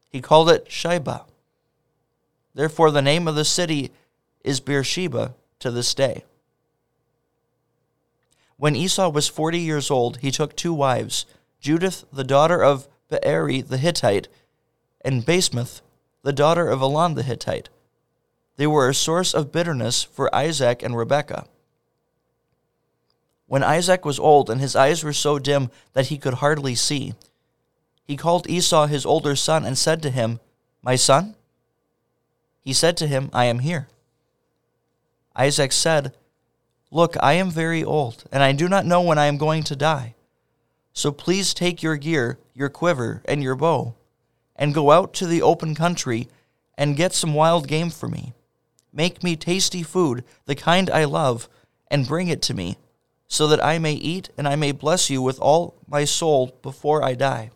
He 0.09 0.21
called 0.21 0.49
it 0.49 0.67
Shibah. 0.67 1.25
Therefore, 2.53 2.91
the 2.91 3.01
name 3.01 3.27
of 3.27 3.35
the 3.35 3.45
city 3.45 3.91
is 4.43 4.59
Beersheba 4.59 5.33
to 5.59 5.71
this 5.71 5.93
day. 5.93 6.23
When 8.57 8.75
Esau 8.75 9.09
was 9.09 9.27
forty 9.27 9.59
years 9.59 9.89
old, 9.89 10.17
he 10.17 10.31
took 10.31 10.55
two 10.55 10.73
wives, 10.73 11.25
Judith, 11.59 12.05
the 12.13 12.23
daughter 12.23 12.63
of 12.63 12.87
Beeri 13.09 13.61
the 13.61 13.77
Hittite, 13.77 14.27
and 15.01 15.25
Basemath, 15.25 15.81
the 16.21 16.33
daughter 16.33 16.69
of 16.69 16.81
Elon 16.81 17.15
the 17.15 17.23
Hittite. 17.23 17.69
They 18.55 18.67
were 18.67 18.87
a 18.87 18.93
source 18.93 19.33
of 19.33 19.51
bitterness 19.51 20.03
for 20.03 20.33
Isaac 20.33 20.83
and 20.83 20.95
Rebekah. 20.95 21.47
When 23.47 23.63
Isaac 23.63 24.05
was 24.05 24.19
old 24.19 24.49
and 24.49 24.61
his 24.61 24.75
eyes 24.75 25.03
were 25.03 25.13
so 25.13 25.39
dim 25.39 25.69
that 25.93 26.07
he 26.07 26.17
could 26.17 26.35
hardly 26.35 26.75
see, 26.75 27.13
he 28.03 28.15
called 28.15 28.49
Esau 28.49 28.85
his 28.85 29.05
older 29.05 29.35
son 29.35 29.65
and 29.65 29.77
said 29.77 30.01
to 30.03 30.09
him, 30.09 30.39
My 30.81 30.95
son? 30.95 31.35
He 32.63 32.73
said 32.73 32.95
to 32.97 33.07
him, 33.07 33.29
I 33.33 33.45
am 33.45 33.59
here. 33.59 33.87
Isaac 35.35 35.71
said, 35.71 36.13
Look, 36.91 37.17
I 37.19 37.33
am 37.33 37.49
very 37.49 37.83
old, 37.83 38.23
and 38.31 38.41
I 38.43 38.51
do 38.51 38.69
not 38.69 38.85
know 38.85 39.01
when 39.01 39.17
I 39.17 39.25
am 39.25 39.37
going 39.37 39.63
to 39.63 39.75
die. 39.75 40.15
So 40.93 41.11
please 41.11 41.53
take 41.53 41.81
your 41.81 41.97
gear, 41.97 42.37
your 42.53 42.69
quiver, 42.69 43.23
and 43.25 43.41
your 43.41 43.55
bow, 43.55 43.95
and 44.55 44.73
go 44.73 44.91
out 44.91 45.13
to 45.15 45.25
the 45.25 45.41
open 45.41 45.73
country 45.73 46.29
and 46.77 46.95
get 46.95 47.13
some 47.13 47.33
wild 47.33 47.67
game 47.67 47.89
for 47.89 48.07
me. 48.07 48.33
Make 48.93 49.23
me 49.23 49.35
tasty 49.35 49.81
food, 49.81 50.23
the 50.45 50.55
kind 50.55 50.89
I 50.89 51.05
love, 51.05 51.49
and 51.89 52.07
bring 52.07 52.27
it 52.27 52.43
to 52.43 52.53
me, 52.53 52.77
so 53.27 53.47
that 53.47 53.63
I 53.63 53.79
may 53.79 53.93
eat 53.93 54.29
and 54.37 54.47
I 54.47 54.55
may 54.55 54.71
bless 54.71 55.09
you 55.09 55.21
with 55.21 55.39
all 55.39 55.75
my 55.87 56.05
soul 56.05 56.55
before 56.61 57.03
I 57.03 57.15
die. 57.15 57.49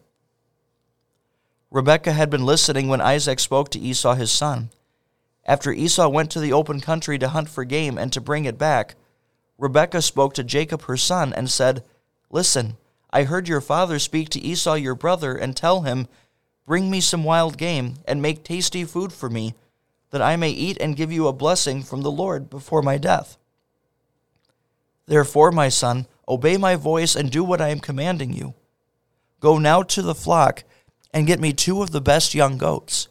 Rebekah 1.70 2.14
had 2.14 2.32
been 2.32 2.46
listening 2.46 2.88
when 2.88 3.02
Isaac 3.02 3.40
spoke 3.40 3.70
to 3.70 3.80
Esau 3.80 4.16
his 4.16 4.32
son. 4.32 4.72
After 5.48 5.72
Esau 5.72 6.10
went 6.10 6.30
to 6.32 6.42
the 6.42 6.52
open 6.52 6.82
country 6.82 7.18
to 7.18 7.30
hunt 7.30 7.50
for 7.50 7.64
game 7.64 7.98
and 7.98 8.12
to 8.12 8.20
bring 8.20 8.46
it 8.46 8.58
back, 8.58 8.96
Rebekah 9.58 10.02
spoke 10.02 10.34
to 10.34 10.44
Jacob 10.44 10.84
her 10.84 10.98
son 10.98 11.34
and 11.34 11.50
said, 11.50 11.84
Listen, 12.30 12.76
I 13.12 13.24
heard 13.24 13.48
your 13.48 13.62
father 13.62 13.98
speak 13.98 14.30
to 14.30 14.42
Esau 14.42 14.74
your 14.74 14.96
brother 14.96 15.36
and 15.36 15.56
tell 15.56 15.82
him, 15.82 16.08
Bring 16.66 16.92
me 16.92 17.00
some 17.00 17.24
wild 17.24 17.58
game 17.58 17.96
and 18.06 18.22
make 18.22 18.44
tasty 18.44 18.84
food 18.84 19.14
for 19.14 19.30
me, 19.30 19.56
that 20.12 20.22
I 20.22 20.36
may 20.36 20.50
eat 20.50 20.78
and 20.82 20.98
give 20.98 21.14
you 21.14 21.28
a 21.28 21.34
blessing 21.34 21.82
from 21.82 22.02
the 22.02 22.12
Lord 22.12 22.50
before 22.50 22.82
my 22.82 22.98
death. 22.98 23.38
Therefore, 25.06 25.52
my 25.52 25.70
son, 25.70 26.08
obey 26.28 26.58
my 26.58 26.76
voice 26.76 27.16
and 27.16 27.32
do 27.32 27.42
what 27.42 27.62
I 27.62 27.70
am 27.70 27.80
commanding 27.80 28.34
you. 28.34 28.54
Go 29.40 29.58
now 29.58 29.82
to 29.84 30.02
the 30.02 30.16
flock 30.16 30.66
and 31.14 31.26
get 31.26 31.40
me 31.40 31.54
two 31.54 31.82
of 31.82 31.92
the 31.92 32.02
best 32.02 32.36
young 32.36 32.58
goats. 32.58 33.08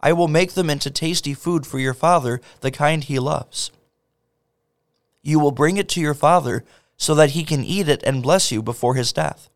I 0.00 0.12
will 0.12 0.28
make 0.28 0.52
them 0.52 0.70
into 0.70 0.90
tasty 0.90 1.34
food 1.34 1.66
for 1.66 1.78
your 1.78 1.94
father, 1.94 2.40
the 2.60 2.70
kind 2.70 3.04
he 3.04 3.18
loves 3.18 3.70
you 5.26 5.40
will 5.40 5.50
bring 5.50 5.76
it 5.76 5.88
to 5.88 6.00
your 6.00 6.14
father 6.14 6.64
so 6.96 7.12
that 7.12 7.30
he 7.30 7.42
can 7.42 7.64
eat 7.64 7.88
it 7.88 8.00
and 8.04 8.22
bless 8.22 8.52
you 8.52 8.62
before 8.62 8.94
his 8.94 9.12
death. 9.12 9.50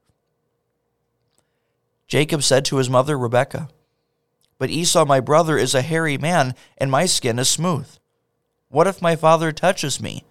Jacob 2.09 2.43
said 2.43 2.65
to 2.65 2.79
his 2.79 2.91
mother 2.91 3.17
Rebekah, 3.17 3.69
But 4.59 4.71
Esau 4.71 5.05
my 5.05 5.21
brother 5.21 5.57
is 5.57 5.73
a 5.73 5.83
hairy 5.83 6.19
man, 6.19 6.57
and 6.77 6.91
my 6.91 7.07
skin 7.07 7.39
is 7.39 7.49
smooth. 7.49 7.89
What 8.69 8.89
if 8.89 9.01
my 9.01 9.15
father 9.15 9.53
touches 9.53 10.01
me? 10.01 10.25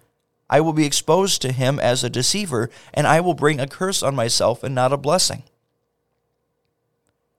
I 0.50 0.60
will 0.60 0.74
be 0.74 0.84
exposed 0.84 1.40
to 1.40 1.52
him 1.52 1.80
as 1.80 2.04
a 2.04 2.10
deceiver, 2.10 2.68
and 2.92 3.06
I 3.06 3.20
will 3.20 3.34
bring 3.34 3.60
a 3.60 3.66
curse 3.66 4.02
on 4.02 4.14
myself 4.14 4.62
and 4.62 4.74
not 4.74 4.92
a 4.92 4.98
blessing. 4.98 5.44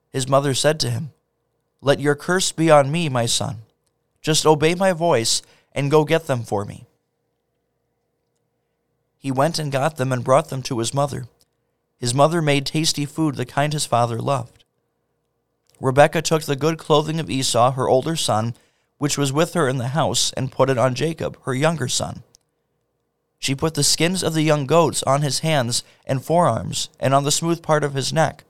His 0.10 0.28
mother 0.28 0.56
said 0.56 0.80
to 0.80 0.90
him, 0.90 1.12
Let 1.82 2.00
your 2.00 2.16
curse 2.16 2.52
be 2.52 2.70
on 2.70 2.92
me, 2.92 3.10
my 3.10 3.26
son. 3.26 3.58
Just 4.22 4.46
obey 4.46 4.76
my 4.76 4.94
voice 4.94 5.42
and 5.74 5.92
go 5.92 6.06
get 6.06 6.28
them 6.28 6.44
for 6.44 6.64
me 6.64 6.86
he 9.22 9.32
went 9.32 9.60
and 9.60 9.72
got 9.72 9.98
them 9.98 10.12
and 10.12 10.24
brought 10.24 10.50
them 10.50 10.64
to 10.64 10.80
his 10.80 10.96
mother. 10.96 11.28
His 12.00 12.12
mother 12.12 12.42
made 12.42 12.66
tasty 12.66 13.06
food, 13.06 13.36
the 13.36 13.46
kind 13.46 13.72
his 13.72 13.86
father 13.86 14.20
loved. 14.20 14.64
Rebekah 15.80 16.24
took 16.24 16.44
the 16.44 16.56
good 16.56 16.80
clothing 16.80 17.20
of 17.20 17.30
Esau, 17.30 17.74
her 17.74 17.88
older 17.88 18.16
son, 18.16 18.56
which 18.98 19.20
was 19.20 19.32
with 19.32 19.54
her 19.54 19.70
in 19.70 19.78
the 19.78 19.90
house, 19.90 20.34
and 20.34 20.52
put 20.52 20.72
it 20.72 20.80
on 20.80 20.96
Jacob, 20.96 21.38
her 21.44 21.54
younger 21.54 21.88
son. 21.88 22.24
She 23.38 23.54
put 23.54 23.76
the 23.76 23.84
skins 23.84 24.24
of 24.24 24.34
the 24.34 24.42
young 24.42 24.66
goats 24.66 25.04
on 25.04 25.22
his 25.22 25.40
hands 25.40 25.84
and 26.08 26.26
forearms, 26.26 26.90
and 27.00 27.14
on 27.14 27.24
the 27.24 27.32
smooth 27.32 27.62
part 27.62 27.84
of 27.84 27.94
his 27.94 28.12
neck. 28.12 28.44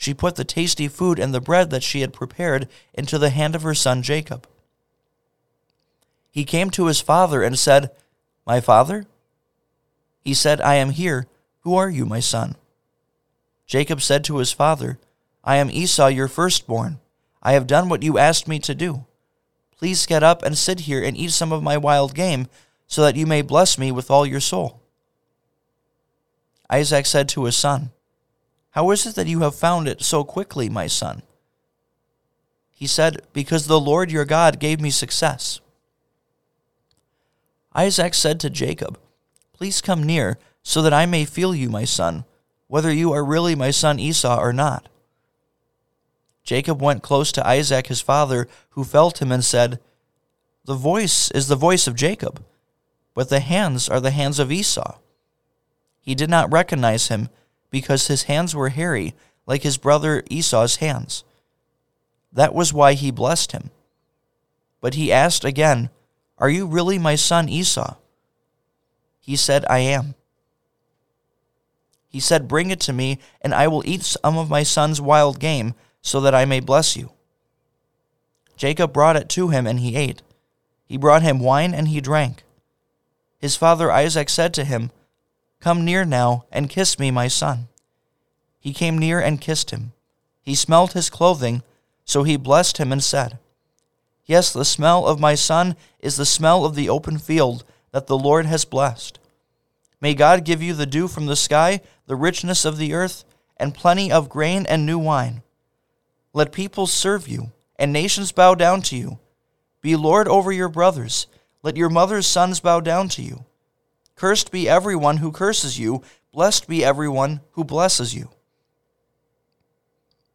She 0.00 0.14
put 0.14 0.36
the 0.36 0.46
tasty 0.46 0.88
food 0.88 1.18
and 1.18 1.34
the 1.34 1.42
bread 1.42 1.68
that 1.68 1.82
she 1.82 2.00
had 2.00 2.14
prepared 2.14 2.68
into 2.94 3.18
the 3.18 3.28
hand 3.28 3.54
of 3.54 3.60
her 3.60 3.74
son 3.74 4.02
Jacob. 4.02 4.48
He 6.30 6.42
came 6.42 6.70
to 6.70 6.86
his 6.86 7.02
father 7.02 7.42
and 7.42 7.58
said, 7.58 7.90
My 8.46 8.62
father? 8.62 9.04
He 10.22 10.32
said, 10.32 10.58
I 10.62 10.76
am 10.76 10.92
here. 10.92 11.26
Who 11.64 11.74
are 11.74 11.90
you, 11.90 12.06
my 12.06 12.18
son? 12.18 12.56
Jacob 13.66 14.00
said 14.00 14.24
to 14.24 14.38
his 14.38 14.52
father, 14.52 14.98
I 15.44 15.56
am 15.56 15.70
Esau, 15.70 16.06
your 16.06 16.28
firstborn. 16.28 16.98
I 17.42 17.52
have 17.52 17.66
done 17.66 17.90
what 17.90 18.02
you 18.02 18.16
asked 18.16 18.48
me 18.48 18.58
to 18.60 18.74
do. 18.74 19.04
Please 19.76 20.06
get 20.06 20.22
up 20.22 20.42
and 20.42 20.56
sit 20.56 20.80
here 20.80 21.04
and 21.04 21.14
eat 21.14 21.32
some 21.32 21.52
of 21.52 21.62
my 21.62 21.76
wild 21.76 22.14
game, 22.14 22.46
so 22.86 23.02
that 23.02 23.16
you 23.16 23.26
may 23.26 23.42
bless 23.42 23.76
me 23.76 23.92
with 23.92 24.10
all 24.10 24.24
your 24.24 24.40
soul. 24.40 24.80
Isaac 26.70 27.04
said 27.04 27.28
to 27.30 27.44
his 27.44 27.56
son, 27.58 27.90
How 28.70 28.90
is 28.90 29.06
it 29.06 29.14
that 29.16 29.26
you 29.26 29.40
have 29.40 29.54
found 29.54 29.88
it 29.88 30.02
so 30.02 30.24
quickly, 30.24 30.68
my 30.68 30.86
son? 30.86 31.22
He 32.70 32.86
said, 32.86 33.22
Because 33.32 33.66
the 33.66 33.80
Lord 33.80 34.10
your 34.10 34.24
God 34.24 34.58
gave 34.58 34.80
me 34.80 34.90
success. 34.90 35.60
Isaac 37.74 38.14
said 38.14 38.40
to 38.40 38.50
Jacob, 38.50 38.98
Please 39.52 39.80
come 39.80 40.02
near, 40.02 40.38
so 40.62 40.82
that 40.82 40.92
I 40.92 41.06
may 41.06 41.24
feel 41.24 41.54
you, 41.54 41.68
my 41.68 41.84
son, 41.84 42.24
whether 42.68 42.92
you 42.92 43.12
are 43.12 43.24
really 43.24 43.54
my 43.54 43.70
son 43.70 43.98
Esau 43.98 44.38
or 44.38 44.52
not. 44.52 44.88
Jacob 46.42 46.80
went 46.80 47.02
close 47.02 47.32
to 47.32 47.46
Isaac 47.46 47.88
his 47.88 48.00
father, 48.00 48.48
who 48.70 48.84
felt 48.84 49.20
him 49.20 49.30
and 49.30 49.44
said, 49.44 49.78
The 50.64 50.74
voice 50.74 51.30
is 51.32 51.48
the 51.48 51.56
voice 51.56 51.86
of 51.86 51.94
Jacob, 51.94 52.42
but 53.14 53.28
the 53.28 53.40
hands 53.40 53.88
are 53.88 54.00
the 54.00 54.10
hands 54.10 54.38
of 54.38 54.50
Esau. 54.50 54.98
He 56.00 56.14
did 56.14 56.30
not 56.30 56.50
recognize 56.50 57.08
him, 57.08 57.28
because 57.70 58.08
his 58.08 58.24
hands 58.24 58.54
were 58.54 58.68
hairy, 58.70 59.14
like 59.46 59.62
his 59.62 59.78
brother 59.78 60.22
Esau's 60.30 60.76
hands. 60.76 61.24
That 62.32 62.54
was 62.54 62.72
why 62.72 62.94
he 62.94 63.10
blessed 63.10 63.52
him. 63.52 63.70
But 64.80 64.94
he 64.94 65.12
asked 65.12 65.44
again, 65.44 65.90
Are 66.38 66.50
you 66.50 66.66
really 66.66 66.98
my 66.98 67.14
son 67.14 67.48
Esau? 67.48 67.96
He 69.20 69.36
said, 69.36 69.64
I 69.68 69.78
am. 69.78 70.14
He 72.08 72.20
said, 72.20 72.48
Bring 72.48 72.70
it 72.70 72.80
to 72.80 72.92
me, 72.92 73.18
and 73.40 73.54
I 73.54 73.68
will 73.68 73.86
eat 73.86 74.02
some 74.02 74.36
of 74.36 74.50
my 74.50 74.62
son's 74.62 75.00
wild 75.00 75.38
game, 75.38 75.74
so 76.02 76.20
that 76.20 76.34
I 76.34 76.44
may 76.44 76.60
bless 76.60 76.96
you. 76.96 77.10
Jacob 78.56 78.92
brought 78.92 79.16
it 79.16 79.28
to 79.30 79.48
him, 79.48 79.66
and 79.66 79.80
he 79.80 79.96
ate. 79.96 80.22
He 80.84 80.96
brought 80.96 81.22
him 81.22 81.38
wine, 81.38 81.72
and 81.72 81.88
he 81.88 82.00
drank. 82.00 82.42
His 83.38 83.56
father 83.56 83.92
Isaac 83.92 84.28
said 84.28 84.52
to 84.54 84.64
him, 84.64 84.90
Come 85.60 85.84
near 85.84 86.04
now, 86.04 86.46
and 86.50 86.70
kiss 86.70 86.98
me, 86.98 87.10
my 87.10 87.28
son. 87.28 87.68
He 88.58 88.72
came 88.72 88.98
near 88.98 89.20
and 89.20 89.40
kissed 89.40 89.70
him. 89.70 89.92
He 90.42 90.54
smelled 90.54 90.92
his 90.92 91.10
clothing, 91.10 91.62
so 92.04 92.22
he 92.22 92.36
blessed 92.36 92.78
him 92.78 92.92
and 92.92 93.04
said, 93.04 93.38
Yes, 94.24 94.52
the 94.52 94.64
smell 94.64 95.06
of 95.06 95.20
my 95.20 95.34
son 95.34 95.76
is 95.98 96.16
the 96.16 96.26
smell 96.26 96.64
of 96.64 96.74
the 96.74 96.88
open 96.88 97.18
field 97.18 97.64
that 97.92 98.06
the 98.06 98.16
Lord 98.16 98.46
has 98.46 98.64
blessed. 98.64 99.18
May 100.00 100.14
God 100.14 100.44
give 100.44 100.62
you 100.62 100.72
the 100.72 100.86
dew 100.86 101.08
from 101.08 101.26
the 101.26 101.36
sky, 101.36 101.80
the 102.06 102.16
richness 102.16 102.64
of 102.64 102.78
the 102.78 102.94
earth, 102.94 103.24
and 103.56 103.74
plenty 103.74 104.10
of 104.10 104.30
grain 104.30 104.64
and 104.66 104.86
new 104.86 104.98
wine. 104.98 105.42
Let 106.32 106.52
peoples 106.52 106.92
serve 106.92 107.28
you, 107.28 107.52
and 107.76 107.92
nations 107.92 108.32
bow 108.32 108.54
down 108.54 108.82
to 108.82 108.96
you. 108.96 109.18
Be 109.82 109.96
Lord 109.96 110.28
over 110.28 110.52
your 110.52 110.68
brothers. 110.68 111.26
Let 111.62 111.76
your 111.76 111.90
mother's 111.90 112.26
sons 112.26 112.60
bow 112.60 112.80
down 112.80 113.08
to 113.10 113.22
you. 113.22 113.44
Cursed 114.20 114.50
be 114.50 114.68
everyone 114.68 115.16
who 115.16 115.32
curses 115.32 115.78
you, 115.78 116.02
blessed 116.30 116.68
be 116.68 116.84
everyone 116.84 117.40
who 117.52 117.64
blesses 117.64 118.14
you. 118.14 118.28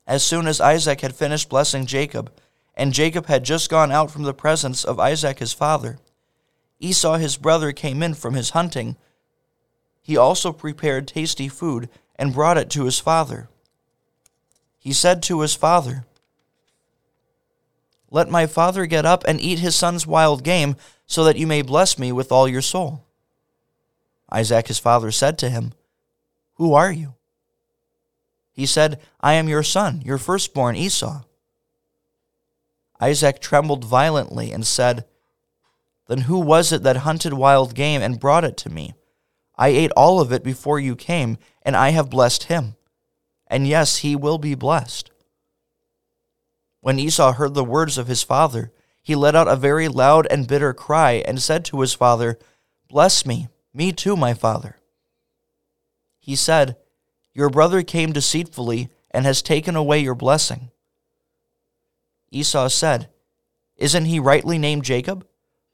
As 0.08 0.24
soon 0.24 0.48
as 0.48 0.60
Isaac 0.60 1.02
had 1.02 1.14
finished 1.14 1.50
blessing 1.50 1.86
Jacob, 1.86 2.32
and 2.74 2.96
Jacob 2.96 3.28
had 3.28 3.46
just 3.46 3.70
gone 3.70 3.92
out 3.92 4.10
from 4.10 4.24
the 4.24 4.34
presence 4.34 4.84
of 4.84 5.00
Isaac 5.00 5.38
his 5.38 5.54
father, 5.54 6.00
Esau 6.80 7.18
his 7.18 7.38
brother 7.38 7.72
came 7.72 8.02
in 8.02 8.16
from 8.16 8.34
his 8.34 8.50
hunting. 8.50 8.98
He 10.02 10.18
also 10.18 10.52
prepared 10.52 11.08
tasty 11.08 11.48
food 11.48 11.88
and 12.16 12.34
brought 12.34 12.58
it 12.58 12.72
to 12.72 12.86
his 12.86 12.98
father. 12.98 13.50
He 14.80 14.94
said 14.94 15.22
to 15.22 15.42
his 15.42 15.54
father, 15.54 16.08
Let 18.10 18.32
my 18.32 18.48
father 18.48 18.88
get 18.88 19.06
up 19.06 19.24
and 19.28 19.40
eat 19.40 19.60
his 19.60 19.76
son's 19.76 20.08
wild 20.08 20.44
game, 20.44 20.76
so 21.06 21.24
that 21.24 21.38
you 21.38 21.46
may 21.46 21.62
bless 21.62 22.00
me 22.00 22.12
with 22.12 22.32
all 22.32 22.48
your 22.48 22.64
soul. 22.64 23.05
Isaac 24.36 24.68
his 24.68 24.80
father 24.80 25.12
said 25.12 25.38
to 25.38 25.50
him, 25.50 25.72
Who 26.56 26.74
are 26.74 26.92
you? 26.92 27.14
He 28.52 28.66
said, 28.66 29.00
I 29.22 29.34
am 29.34 29.48
your 29.48 29.64
son, 29.64 30.02
your 30.04 30.18
firstborn 30.18 30.76
Esau. 30.76 31.22
Isaac 33.00 33.40
trembled 33.40 33.86
violently 33.86 34.52
and 34.52 34.68
said, 34.68 35.06
Then 36.08 36.22
who 36.22 36.40
was 36.40 36.74
it 36.74 36.84
that 36.84 36.98
hunted 36.98 37.34
wild 37.34 37.76
game 37.76 38.02
and 38.02 38.20
brought 38.20 38.44
it 38.44 38.58
to 38.58 38.70
me? 38.70 38.94
I 39.58 39.70
ate 39.70 39.92
all 39.96 40.20
of 40.20 40.34
it 40.34 40.44
before 40.44 40.82
you 40.82 40.98
came, 40.98 41.38
and 41.62 41.74
I 41.74 41.92
have 41.92 42.10
blessed 42.10 42.44
him. 42.44 42.76
And 43.48 43.66
yes, 43.66 43.98
he 43.98 44.18
will 44.18 44.38
be 44.38 44.54
blessed. 44.54 45.12
When 46.82 47.00
Esau 47.00 47.32
heard 47.32 47.54
the 47.54 47.64
words 47.64 47.98
of 47.98 48.08
his 48.08 48.22
father, 48.22 48.74
he 49.02 49.16
let 49.16 49.34
out 49.34 49.48
a 49.48 49.56
very 49.56 49.88
loud 49.88 50.28
and 50.30 50.46
bitter 50.46 50.74
cry 50.74 51.24
and 51.26 51.42
said 51.42 51.64
to 51.66 51.80
his 51.80 51.94
father, 51.94 52.38
Bless 52.90 53.26
me, 53.26 53.48
me 53.76 53.92
too, 53.92 54.16
my 54.16 54.34
father. 54.34 54.78
He 56.20 56.36
said, 56.36 56.78
Your 57.34 57.50
brother 57.50 57.84
came 57.84 58.14
deceitfully 58.14 58.90
and 59.12 59.26
has 59.26 59.42
taken 59.42 59.76
away 59.76 60.00
your 60.00 60.16
blessing. 60.16 60.72
Esau 62.32 62.70
said, 62.70 63.10
Isn't 63.78 64.06
he 64.06 64.20
rightly 64.20 64.58
named 64.58 64.84
Jacob? 64.84 65.28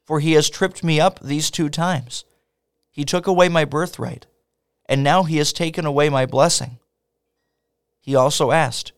For 0.04 0.20
he 0.20 0.32
has 0.32 0.50
tripped 0.50 0.82
me 0.82 1.00
up 1.00 1.20
these 1.20 1.50
two 1.50 1.68
times. 1.68 2.24
He 2.90 3.04
took 3.04 3.26
away 3.26 3.48
my 3.48 3.64
birthright, 3.64 4.26
and 4.86 5.02
now 5.02 5.22
he 5.22 5.38
has 5.38 5.52
taken 5.52 5.86
away 5.86 6.08
my 6.08 6.26
blessing. 6.26 6.78
He 8.00 8.16
also 8.16 8.50
asked, 8.50 8.92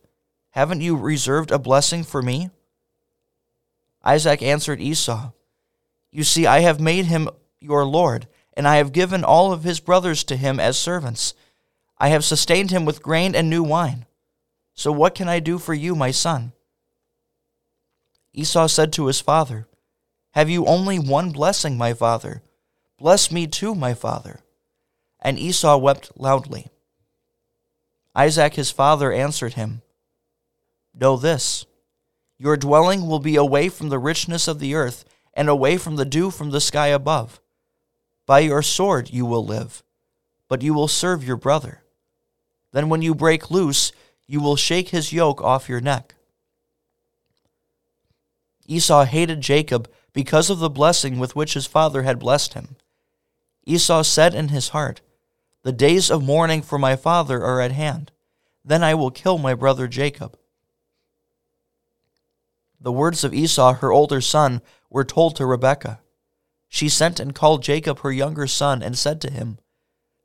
Haven't 0.51 0.81
you 0.81 0.97
reserved 0.97 1.51
a 1.51 1.59
blessing 1.59 2.05
for 2.05 2.23
me? 2.23 2.51
Isaac 4.03 4.43
answered 4.43 4.81
Esau, 4.81 5.31
You 6.11 6.25
see, 6.25 6.47
I 6.47 6.61
have 6.61 6.81
made 6.81 7.05
him 7.05 7.29
your 7.61 7.85
Lord, 7.85 8.27
and 8.55 8.67
I 8.67 8.77
have 8.77 8.93
given 8.93 9.25
all 9.25 9.53
of 9.53 9.65
his 9.65 9.81
brothers 9.81 10.25
to 10.25 10.37
him 10.37 10.59
as 10.59 10.79
servants. 10.79 11.35
I 11.99 12.09
have 12.09 12.25
sustained 12.25 12.71
him 12.71 12.85
with 12.85 13.03
grain 13.03 13.35
and 13.35 13.51
new 13.51 13.63
wine. 13.63 14.07
So 14.75 14.91
what 14.91 15.15
can 15.15 15.29
I 15.29 15.41
do 15.41 15.59
for 15.59 15.75
you, 15.75 15.95
my 15.95 16.11
son? 16.11 16.53
Esau 18.33 18.67
said 18.67 18.93
to 18.95 19.07
his 19.07 19.21
father, 19.21 19.69
Have 20.33 20.51
you 20.51 20.67
only 20.67 20.99
one 20.99 21.31
blessing, 21.31 21.79
my 21.79 21.95
father? 21.95 22.43
Bless 22.99 23.31
me 23.31 23.47
too, 23.47 23.75
my 23.75 23.95
father. 23.95 24.41
And 25.21 25.39
Esau 25.39 25.77
wept 25.77 26.11
loudly. 26.17 26.69
Isaac 28.15 28.55
his 28.55 28.71
father 28.71 29.13
answered 29.13 29.55
him, 29.55 29.83
Know 30.95 31.17
this 31.17 31.67
your 32.39 32.57
dwelling 32.57 33.07
will 33.07 33.21
be 33.21 33.37
away 33.37 33.69
from 33.69 33.89
the 33.89 33.99
richness 33.99 34.49
of 34.49 34.59
the 34.59 34.75
earth, 34.75 35.05
and 35.35 35.49
away 35.49 35.77
from 35.77 35.97
the 35.97 36.05
dew 36.05 36.31
from 36.31 36.51
the 36.51 36.61
sky 36.61 36.89
above. 36.89 37.41
By 38.27 38.41
your 38.41 38.63
sword 38.63 39.11
you 39.11 39.27
will 39.27 39.45
live, 39.45 39.83
but 40.49 40.63
you 40.63 40.75
will 40.75 40.89
serve 40.89 41.25
your 41.25 41.37
brother. 41.37 41.83
Then 42.73 42.89
when 42.89 43.03
you 43.03 43.15
break 43.15 43.51
loose, 43.51 43.93
you 44.27 44.41
will 44.41 44.57
shake 44.57 44.89
his 44.89 45.13
yoke 45.13 45.43
off 45.43 45.69
your 45.69 45.81
neck. 45.81 46.15
Esau 48.67 49.05
hated 49.05 49.41
Jacob 49.41 49.91
because 50.13 50.49
of 50.49 50.59
the 50.59 50.71
blessing 50.71 51.19
with 51.19 51.37
which 51.37 51.55
his 51.55 51.67
father 51.67 52.03
had 52.03 52.19
blessed 52.19 52.55
him. 52.55 52.77
Esau 53.67 54.03
said 54.03 54.35
in 54.35 54.49
his 54.49 54.69
heart, 54.69 55.03
The 55.63 55.73
days 55.73 56.11
of 56.11 56.25
mourning 56.25 56.63
for 56.63 56.79
my 56.79 56.97
father 56.97 57.43
are 57.43 57.61
at 57.61 57.73
hand. 57.73 58.11
Then 58.65 58.83
I 58.83 58.95
will 58.95 59.11
kill 59.11 59.37
my 59.37 59.55
brother 59.55 59.87
Jacob. 59.87 60.39
The 62.81 62.93
words 62.93 63.25
of 63.25 63.35
Esau, 63.35 63.75
her 63.75 63.93
older 63.93 64.21
son, 64.21 64.63
were 64.89 65.05
told 65.05 65.37
to 65.37 65.47
Rebekah. 65.47 66.01
She 66.69 66.89
sent 66.89 67.21
and 67.21 67.35
called 67.35 67.63
Jacob, 67.63 68.01
her 68.01 68.13
younger 68.13 68.47
son, 68.47 68.83
and 68.83 68.99
said 68.99 69.21
to 69.23 69.31
him, 69.31 69.59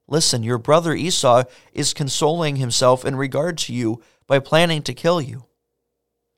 Listen, 0.08 0.42
your 0.42 0.58
brother 0.58 0.94
Esau 0.94 1.44
is 1.72 1.94
consoling 1.94 2.56
himself 2.56 3.06
in 3.06 3.16
regard 3.16 3.58
to 3.60 3.74
you 3.74 4.02
by 4.26 4.40
planning 4.40 4.82
to 4.84 4.94
kill 4.94 5.22
you. 5.22 5.46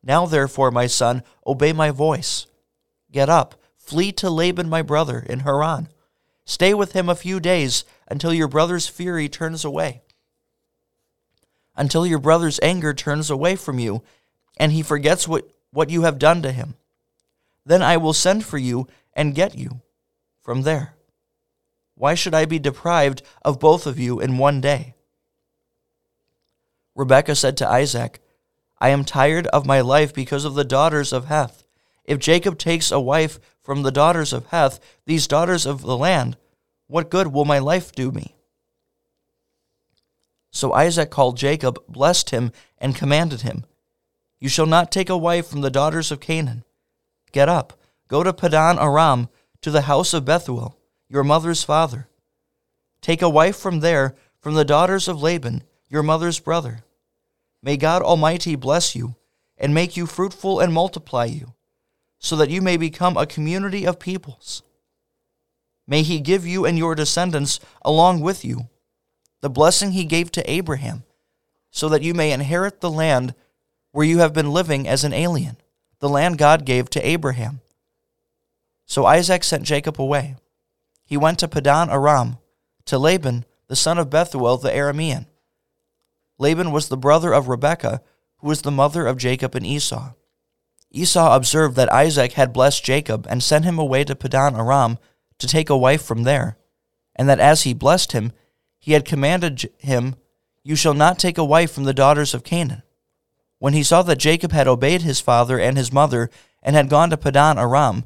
Now, 0.03 0.25
therefore, 0.25 0.71
my 0.71 0.87
son, 0.87 1.23
obey 1.47 1.71
my 1.71 1.91
voice. 1.91 2.47
Get 3.11 3.29
up, 3.29 3.55
flee 3.77 4.11
to 4.13 4.29
Laban 4.29 4.67
my 4.67 4.81
brother 4.81 5.19
in 5.19 5.41
Haran 5.41 5.87
Stay 6.45 6.73
with 6.73 6.93
him 6.93 7.07
a 7.07 7.15
few 7.15 7.39
days 7.39 7.85
until 8.09 8.33
your 8.33 8.47
brother's 8.47 8.87
fury 8.87 9.29
turns 9.29 9.63
away, 9.63 10.01
until 11.77 12.05
your 12.05 12.19
brother's 12.19 12.59
anger 12.61 12.93
turns 12.93 13.29
away 13.29 13.55
from 13.55 13.79
you, 13.79 14.03
and 14.57 14.71
he 14.71 14.81
forgets 14.81 15.27
what, 15.27 15.47
what 15.71 15.89
you 15.89 16.01
have 16.01 16.19
done 16.19 16.41
to 16.41 16.51
him. 16.51 16.75
Then 17.65 17.81
I 17.81 17.97
will 17.97 18.13
send 18.13 18.43
for 18.43 18.57
you 18.57 18.87
and 19.13 19.35
get 19.35 19.57
you 19.57 19.81
from 20.51 20.63
there. 20.63 20.95
Why 21.95 22.13
should 22.13 22.35
I 22.35 22.43
be 22.43 22.59
deprived 22.59 23.21
of 23.41 23.57
both 23.57 23.87
of 23.87 23.97
you 23.97 24.19
in 24.19 24.37
one 24.37 24.59
day? 24.59 24.95
Rebekah 26.93 27.35
said 27.35 27.55
to 27.55 27.69
Isaac, 27.69 28.19
I 28.77 28.89
am 28.89 29.05
tired 29.05 29.47
of 29.47 29.65
my 29.65 29.79
life 29.79 30.13
because 30.13 30.43
of 30.43 30.55
the 30.55 30.65
daughters 30.65 31.13
of 31.13 31.27
Heth. 31.27 31.63
If 32.03 32.19
Jacob 32.19 32.57
takes 32.57 32.91
a 32.91 32.99
wife 32.99 33.39
from 33.61 33.83
the 33.83 33.93
daughters 33.93 34.33
of 34.33 34.47
Heth, 34.47 34.81
these 35.05 35.25
daughters 35.25 35.65
of 35.65 35.83
the 35.83 35.95
land, 35.95 36.35
what 36.87 37.09
good 37.09 37.27
will 37.27 37.45
my 37.45 37.59
life 37.59 37.93
do 37.93 38.11
me? 38.11 38.35
So 40.51 40.73
Isaac 40.73 41.09
called 41.09 41.37
Jacob, 41.37 41.81
blessed 41.87 42.31
him, 42.31 42.51
and 42.77 42.93
commanded 42.93 43.39
him, 43.39 43.63
You 44.41 44.49
shall 44.49 44.65
not 44.65 44.91
take 44.91 45.09
a 45.09 45.15
wife 45.15 45.47
from 45.47 45.61
the 45.61 45.71
daughters 45.71 46.11
of 46.11 46.19
Canaan. 46.19 46.65
Get 47.31 47.47
up, 47.47 47.79
go 48.09 48.21
to 48.21 48.33
Paddan 48.33 48.77
Aram, 48.77 49.29
to 49.61 49.71
the 49.71 49.81
house 49.81 50.13
of 50.13 50.25
Bethuel, 50.25 50.77
your 51.09 51.23
mother's 51.23 51.63
father. 51.63 52.07
Take 53.01 53.21
a 53.21 53.29
wife 53.29 53.57
from 53.57 53.79
there, 53.79 54.15
from 54.39 54.53
the 54.53 54.65
daughters 54.65 55.07
of 55.07 55.21
Laban, 55.21 55.63
your 55.89 56.03
mother's 56.03 56.39
brother. 56.39 56.83
May 57.61 57.77
God 57.77 58.01
Almighty 58.01 58.55
bless 58.55 58.95
you, 58.95 59.15
and 59.57 59.73
make 59.73 59.95
you 59.95 60.05
fruitful 60.07 60.59
and 60.59 60.73
multiply 60.73 61.25
you, 61.25 61.53
so 62.17 62.35
that 62.35 62.49
you 62.49 62.61
may 62.61 62.77
become 62.77 63.17
a 63.17 63.27
community 63.27 63.85
of 63.85 63.99
peoples. 63.99 64.63
May 65.87 66.01
he 66.03 66.19
give 66.19 66.45
you 66.47 66.65
and 66.65 66.77
your 66.77 66.95
descendants 66.95 67.59
along 67.83 68.21
with 68.21 68.45
you 68.45 68.69
the 69.41 69.49
blessing 69.49 69.91
he 69.91 70.05
gave 70.05 70.31
to 70.31 70.49
Abraham, 70.49 71.03
so 71.71 71.89
that 71.89 72.03
you 72.03 72.13
may 72.13 72.31
inherit 72.31 72.79
the 72.79 72.91
land 72.91 73.33
where 73.91 74.05
you 74.05 74.19
have 74.19 74.33
been 74.33 74.51
living 74.51 74.87
as 74.87 75.03
an 75.03 75.13
alien, 75.13 75.57
the 75.99 76.09
land 76.09 76.37
God 76.37 76.63
gave 76.63 76.89
to 76.91 77.07
Abraham. 77.07 77.61
So 78.91 79.05
Isaac 79.05 79.45
sent 79.45 79.63
Jacob 79.63 80.01
away. 80.01 80.35
He 81.05 81.15
went 81.15 81.39
to 81.39 81.47
Paddan 81.47 81.89
Aram, 81.89 82.39
to 82.83 82.99
Laban, 82.99 83.45
the 83.69 83.75
son 83.77 83.97
of 83.97 84.09
Bethuel 84.09 84.57
the 84.57 84.69
Aramean. 84.69 85.27
Laban 86.37 86.73
was 86.73 86.89
the 86.89 86.97
brother 86.97 87.31
of 87.31 87.47
Rebekah, 87.47 88.01
who 88.39 88.49
was 88.49 88.63
the 88.63 88.69
mother 88.69 89.07
of 89.07 89.15
Jacob 89.15 89.55
and 89.55 89.65
Esau. 89.65 90.11
Esau 90.91 91.33
observed 91.33 91.77
that 91.77 91.89
Isaac 91.89 92.33
had 92.33 92.51
blessed 92.51 92.83
Jacob 92.83 93.25
and 93.29 93.41
sent 93.41 93.63
him 93.63 93.79
away 93.79 94.03
to 94.03 94.13
Paddan 94.13 94.59
Aram 94.59 94.97
to 95.39 95.47
take 95.47 95.69
a 95.69 95.77
wife 95.77 96.03
from 96.03 96.23
there, 96.23 96.57
and 97.15 97.29
that 97.29 97.39
as 97.39 97.61
he 97.61 97.73
blessed 97.73 98.11
him, 98.11 98.33
he 98.77 98.91
had 98.91 99.05
commanded 99.05 99.71
him, 99.77 100.15
You 100.65 100.75
shall 100.75 100.93
not 100.93 101.17
take 101.17 101.37
a 101.37 101.45
wife 101.45 101.71
from 101.71 101.85
the 101.85 101.93
daughters 101.93 102.33
of 102.33 102.43
Canaan. 102.43 102.83
When 103.57 103.71
he 103.71 103.83
saw 103.83 104.01
that 104.01 104.17
Jacob 104.17 104.51
had 104.51 104.67
obeyed 104.67 105.03
his 105.03 105.21
father 105.21 105.57
and 105.57 105.77
his 105.77 105.93
mother 105.93 106.29
and 106.61 106.75
had 106.75 106.89
gone 106.89 107.09
to 107.11 107.15
Paddan 107.15 107.55
Aram, 107.57 108.03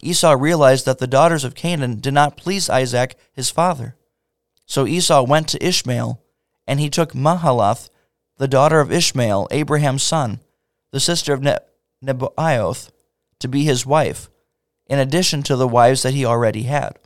Esau 0.00 0.32
realized 0.32 0.86
that 0.86 0.98
the 0.98 1.06
daughters 1.06 1.44
of 1.44 1.54
Canaan 1.54 2.00
did 2.00 2.14
not 2.14 2.36
please 2.36 2.68
Isaac 2.68 3.16
his 3.32 3.50
father. 3.50 3.96
So 4.66 4.86
Esau 4.86 5.22
went 5.22 5.48
to 5.48 5.64
Ishmael, 5.64 6.20
and 6.66 6.80
he 6.80 6.90
took 6.90 7.12
Mahalath, 7.12 7.88
the 8.38 8.48
daughter 8.48 8.80
of 8.80 8.92
Ishmael, 8.92 9.48
Abraham's 9.50 10.02
son, 10.02 10.40
the 10.92 11.00
sister 11.00 11.32
of 11.32 11.42
ne- 11.42 11.58
Nebaioth, 12.04 12.90
to 13.38 13.48
be 13.48 13.64
his 13.64 13.86
wife, 13.86 14.28
in 14.86 14.98
addition 14.98 15.42
to 15.44 15.56
the 15.56 15.68
wives 15.68 16.02
that 16.02 16.14
he 16.14 16.24
already 16.24 16.62
had. 16.64 16.98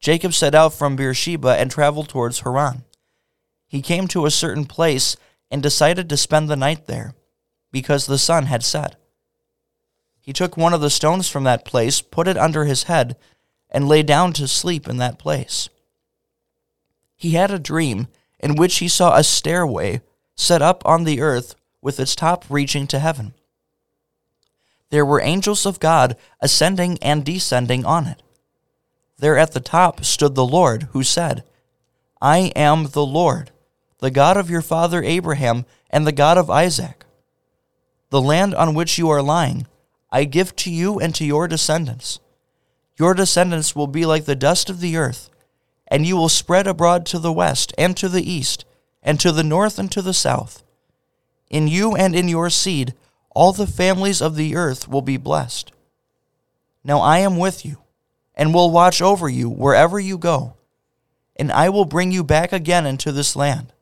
Jacob 0.00 0.32
set 0.34 0.54
out 0.54 0.72
from 0.72 0.96
Beersheba 0.96 1.56
and 1.58 1.70
traveled 1.70 2.08
towards 2.08 2.40
Haran. 2.40 2.84
He 3.66 3.82
came 3.82 4.08
to 4.08 4.26
a 4.26 4.30
certain 4.30 4.64
place 4.64 5.16
and 5.50 5.62
decided 5.62 6.08
to 6.08 6.16
spend 6.16 6.48
the 6.48 6.56
night 6.56 6.86
there, 6.86 7.14
because 7.70 8.06
the 8.06 8.18
sun 8.18 8.46
had 8.46 8.62
set. 8.62 8.96
He 10.28 10.34
took 10.34 10.58
one 10.58 10.74
of 10.74 10.82
the 10.82 10.90
stones 10.90 11.26
from 11.30 11.44
that 11.44 11.64
place, 11.64 12.02
put 12.02 12.28
it 12.28 12.36
under 12.36 12.66
his 12.66 12.82
head, 12.82 13.16
and 13.70 13.88
lay 13.88 14.02
down 14.02 14.34
to 14.34 14.46
sleep 14.46 14.86
in 14.86 14.98
that 14.98 15.18
place. 15.18 15.70
He 17.16 17.30
had 17.30 17.50
a 17.50 17.58
dream 17.58 18.08
in 18.38 18.54
which 18.54 18.76
he 18.76 18.88
saw 18.88 19.16
a 19.16 19.24
stairway 19.24 20.02
set 20.34 20.60
up 20.60 20.84
on 20.84 21.04
the 21.04 21.22
earth 21.22 21.54
with 21.80 21.98
its 21.98 22.14
top 22.14 22.44
reaching 22.50 22.86
to 22.88 22.98
heaven. 22.98 23.32
There 24.90 25.06
were 25.06 25.22
angels 25.22 25.64
of 25.64 25.80
God 25.80 26.14
ascending 26.42 26.98
and 27.00 27.24
descending 27.24 27.86
on 27.86 28.06
it. 28.06 28.22
There 29.16 29.38
at 29.38 29.52
the 29.52 29.60
top 29.60 30.04
stood 30.04 30.34
the 30.34 30.44
Lord, 30.44 30.88
who 30.92 31.02
said, 31.02 31.42
I 32.20 32.52
am 32.54 32.88
the 32.88 33.06
Lord, 33.06 33.50
the 34.00 34.10
God 34.10 34.36
of 34.36 34.50
your 34.50 34.60
father 34.60 35.02
Abraham 35.02 35.64
and 35.88 36.06
the 36.06 36.12
God 36.12 36.36
of 36.36 36.50
Isaac. 36.50 37.06
The 38.10 38.20
land 38.20 38.54
on 38.54 38.74
which 38.74 38.98
you 38.98 39.08
are 39.08 39.22
lying, 39.22 39.66
I 40.10 40.24
give 40.24 40.56
to 40.56 40.70
you 40.70 40.98
and 40.98 41.14
to 41.14 41.24
your 41.24 41.48
descendants. 41.48 42.20
Your 42.98 43.14
descendants 43.14 43.76
will 43.76 43.86
be 43.86 44.06
like 44.06 44.24
the 44.24 44.34
dust 44.34 44.70
of 44.70 44.80
the 44.80 44.96
earth, 44.96 45.30
and 45.86 46.06
you 46.06 46.16
will 46.16 46.28
spread 46.28 46.66
abroad 46.66 47.06
to 47.06 47.18
the 47.18 47.32
west 47.32 47.72
and 47.78 47.96
to 47.96 48.08
the 48.08 48.28
east, 48.28 48.64
and 49.02 49.20
to 49.20 49.32
the 49.32 49.44
north 49.44 49.78
and 49.78 49.90
to 49.92 50.02
the 50.02 50.14
south. 50.14 50.62
In 51.50 51.68
you 51.68 51.94
and 51.94 52.14
in 52.14 52.28
your 52.28 52.50
seed, 52.50 52.94
all 53.30 53.52
the 53.52 53.66
families 53.66 54.20
of 54.20 54.34
the 54.34 54.56
earth 54.56 54.88
will 54.88 55.02
be 55.02 55.16
blessed. 55.16 55.72
Now 56.82 57.00
I 57.00 57.18
am 57.18 57.36
with 57.36 57.64
you 57.64 57.78
and 58.34 58.54
will 58.54 58.70
watch 58.70 59.02
over 59.02 59.28
you 59.28 59.48
wherever 59.48 60.00
you 60.00 60.18
go, 60.18 60.54
and 61.36 61.52
I 61.52 61.68
will 61.68 61.84
bring 61.84 62.12
you 62.12 62.24
back 62.24 62.52
again 62.52 62.86
into 62.86 63.12
this 63.12 63.36
land. 63.36 63.72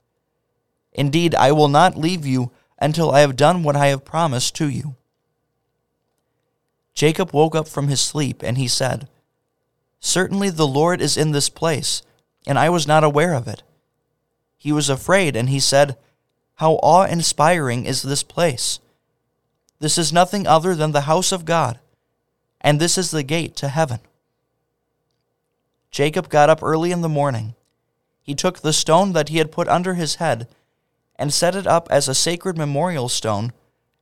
Indeed, 0.93 1.35
I 1.35 1.53
will 1.53 1.69
not 1.69 1.97
leave 1.97 2.27
you 2.27 2.51
until 2.79 3.11
I 3.11 3.21
have 3.21 3.37
done 3.37 3.62
what 3.62 3.77
I 3.77 3.89
have 3.89 4.05
promised 4.05 4.55
to 4.57 4.69
you. 4.69 4.97
Jacob 6.97 7.33
woke 7.35 7.55
up 7.55 7.69
from 7.69 7.89
his 7.89 8.01
sleep, 8.01 8.43
and 8.43 8.57
he 8.57 8.67
said, 8.67 9.07
Certainly 10.01 10.51
the 10.51 10.67
Lord 10.67 11.03
is 11.03 11.19
in 11.19 11.33
this 11.33 11.51
place, 11.51 12.03
and 12.47 12.59
I 12.59 12.71
was 12.71 12.87
not 12.89 13.05
aware 13.05 13.35
of 13.35 13.47
it. 13.47 13.63
He 14.57 14.73
was 14.73 14.89
afraid, 14.89 15.37
and 15.37 15.51
he 15.51 15.61
said, 15.61 15.99
How 16.55 16.73
awe 16.83 17.05
inspiring 17.05 17.85
is 17.85 18.01
this 18.01 18.23
place! 18.23 18.81
This 19.79 19.99
is 19.99 20.11
nothing 20.11 20.47
other 20.47 20.75
than 20.75 20.93
the 20.93 21.03
house 21.03 21.33
of 21.33 21.45
God, 21.45 21.79
and 22.63 22.81
this 22.81 22.97
is 22.97 23.11
the 23.11 23.23
gate 23.23 23.55
to 23.57 23.69
heaven. 23.69 24.01
Jacob 25.91 26.31
got 26.31 26.49
up 26.49 26.63
early 26.63 26.93
in 26.93 27.03
the 27.03 27.11
morning. 27.11 27.55
He 28.23 28.35
took 28.35 28.61
the 28.61 28.73
stone 28.73 29.13
that 29.13 29.29
he 29.29 29.37
had 29.37 29.53
put 29.53 29.69
under 29.69 29.95
his 29.95 30.15
head 30.15 30.49
and 31.17 31.33
set 31.33 31.55
it 31.55 31.67
up 31.67 31.89
as 31.91 32.09
a 32.09 32.15
sacred 32.15 32.57
memorial 32.57 33.11
stone 33.11 33.53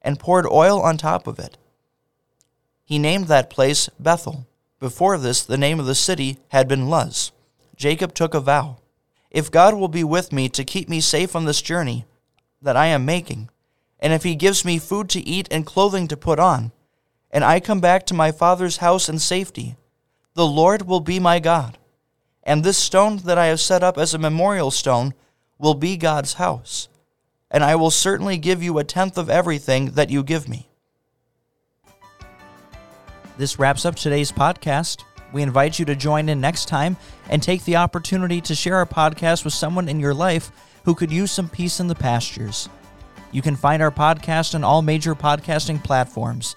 and 0.00 0.20
poured 0.20 0.46
oil 0.46 0.80
on 0.80 0.96
top 0.96 1.26
of 1.26 1.40
it. 1.40 1.58
He 2.84 2.98
named 2.98 3.28
that 3.28 3.50
place 3.50 3.88
Bethel. 3.98 4.46
Before 4.78 5.16
this, 5.16 5.42
the 5.42 5.56
name 5.56 5.80
of 5.80 5.86
the 5.86 5.94
city 5.94 6.38
had 6.48 6.68
been 6.68 6.90
Luz. 6.90 7.32
Jacob 7.76 8.14
took 8.14 8.34
a 8.34 8.40
vow 8.40 8.76
If 9.30 9.50
God 9.50 9.74
will 9.74 9.88
be 9.88 10.04
with 10.04 10.32
me 10.32 10.48
to 10.50 10.64
keep 10.64 10.88
me 10.88 11.00
safe 11.00 11.34
on 11.34 11.44
this 11.44 11.62
journey 11.62 12.04
that 12.60 12.76
I 12.76 12.86
am 12.86 13.04
making, 13.04 13.48
and 13.98 14.12
if 14.12 14.22
he 14.22 14.34
gives 14.34 14.64
me 14.64 14.78
food 14.78 15.08
to 15.10 15.26
eat 15.26 15.48
and 15.50 15.64
clothing 15.66 16.06
to 16.08 16.16
put 16.16 16.38
on, 16.38 16.72
and 17.30 17.42
I 17.42 17.58
come 17.58 17.80
back 17.80 18.04
to 18.06 18.14
my 18.14 18.30
father's 18.30 18.76
house 18.76 19.08
in 19.08 19.18
safety, 19.18 19.76
the 20.34 20.46
Lord 20.46 20.86
will 20.86 21.00
be 21.00 21.18
my 21.18 21.40
God, 21.40 21.78
and 22.42 22.62
this 22.62 22.78
stone 22.78 23.16
that 23.24 23.38
I 23.38 23.46
have 23.46 23.60
set 23.60 23.82
up 23.82 23.96
as 23.96 24.12
a 24.12 24.18
memorial 24.18 24.70
stone 24.70 25.14
will 25.58 25.74
be 25.74 25.96
God's 25.96 26.34
house, 26.34 26.88
and 27.50 27.64
I 27.64 27.76
will 27.76 27.90
certainly 27.90 28.36
give 28.36 28.62
you 28.62 28.78
a 28.78 28.84
tenth 28.84 29.16
of 29.16 29.30
everything 29.30 29.92
that 29.92 30.10
you 30.10 30.22
give 30.22 30.48
me. 30.48 30.68
This 33.36 33.58
wraps 33.58 33.84
up 33.84 33.96
today's 33.96 34.30
podcast. 34.30 35.02
We 35.32 35.42
invite 35.42 35.80
you 35.80 35.84
to 35.86 35.96
join 35.96 36.28
in 36.28 36.40
next 36.40 36.68
time 36.68 36.96
and 37.28 37.42
take 37.42 37.64
the 37.64 37.76
opportunity 37.76 38.40
to 38.42 38.54
share 38.54 38.76
our 38.76 38.86
podcast 38.86 39.44
with 39.44 39.52
someone 39.52 39.88
in 39.88 39.98
your 39.98 40.14
life 40.14 40.52
who 40.84 40.94
could 40.94 41.10
use 41.10 41.32
some 41.32 41.48
peace 41.48 41.80
in 41.80 41.88
the 41.88 41.96
pastures. 41.96 42.68
You 43.32 43.42
can 43.42 43.56
find 43.56 43.82
our 43.82 43.90
podcast 43.90 44.54
on 44.54 44.62
all 44.62 44.82
major 44.82 45.16
podcasting 45.16 45.82
platforms. 45.82 46.54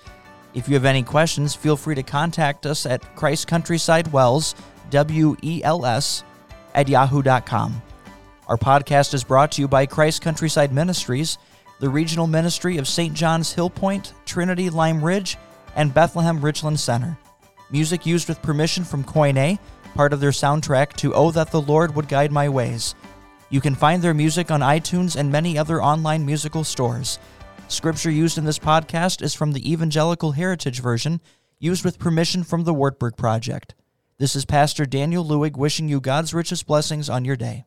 If 0.54 0.68
you 0.68 0.76
have 0.76 0.86
any 0.86 1.02
questions, 1.02 1.56
feel 1.56 1.76
free 1.76 1.96
to 1.96 2.04
contact 2.04 2.68
us 2.68 2.86
at 2.86 3.16
Christ 3.16 3.48
Countryside 3.48 4.12
WELS, 4.14 4.54
W 4.92 5.36
E 5.42 5.64
L 5.64 5.84
S, 5.84 6.24
at 6.76 6.88
yahoo.com. 6.88 7.82
Our 8.48 8.58
podcast 8.58 9.16
is 9.16 9.24
brought 9.24 9.52
to 9.54 9.62
you 9.62 9.68
by 9.68 9.88
Christ 9.88 10.22
Countryside 10.22 10.72
Ministries, 10.72 11.40
the 11.80 11.90
regional 11.90 12.28
ministry 12.28 12.78
of 12.78 12.88
St. 12.88 13.16
John's 13.16 13.56
Hillpoint, 13.56 14.14
Trinity 14.26 14.70
Lime 14.70 15.04
Ridge, 15.04 15.38
and 15.78 15.94
Bethlehem 15.94 16.44
Richland 16.44 16.80
Center. 16.80 17.18
Music 17.72 18.06
used 18.06 18.28
with 18.28 18.42
permission 18.42 18.84
from 18.84 19.06
Koine, 19.06 19.60
part 19.94 20.12
of 20.12 20.20
their 20.20 20.32
soundtrack 20.32 20.94
to 20.98 21.14
Oh 21.14 21.32
That 21.32 21.52
the 21.52 21.62
Lord 21.62 21.96
Would 21.96 22.10
Guide 22.10 22.32
My 22.32 22.50
Ways. 22.50 22.96
You 23.50 23.62
can 23.62 23.76
find 23.76 24.02
their 24.02 24.14
music 24.14 24.52
on 24.52 24.60
iTunes 24.60 25.16
and 25.16 25.32
many 25.32 25.58
other 25.58 25.82
online 25.82 26.26
musical 26.26 26.66
stores. 26.66 27.20
Scripture 27.70 28.12
used 28.12 28.38
in 28.38 28.44
this 28.44 28.60
podcast 28.60 29.22
is 29.22 29.36
from 29.36 29.54
the 29.54 29.72
Evangelical 29.72 30.32
Heritage 30.32 30.82
Version, 30.82 31.22
used 31.60 31.86
with 31.86 32.00
permission 32.00 32.44
from 32.44 32.64
the 32.64 32.74
Wartburg 32.74 33.16
Project. 33.16 33.76
This 34.18 34.36
is 34.36 34.46
Pastor 34.46 34.86
Daniel 34.86 35.24
Lewig 35.24 35.58
wishing 35.58 35.88
you 35.88 36.02
God's 36.02 36.34
richest 36.34 36.66
blessings 36.66 37.08
on 37.08 37.24
your 37.24 37.36
day. 37.36 37.67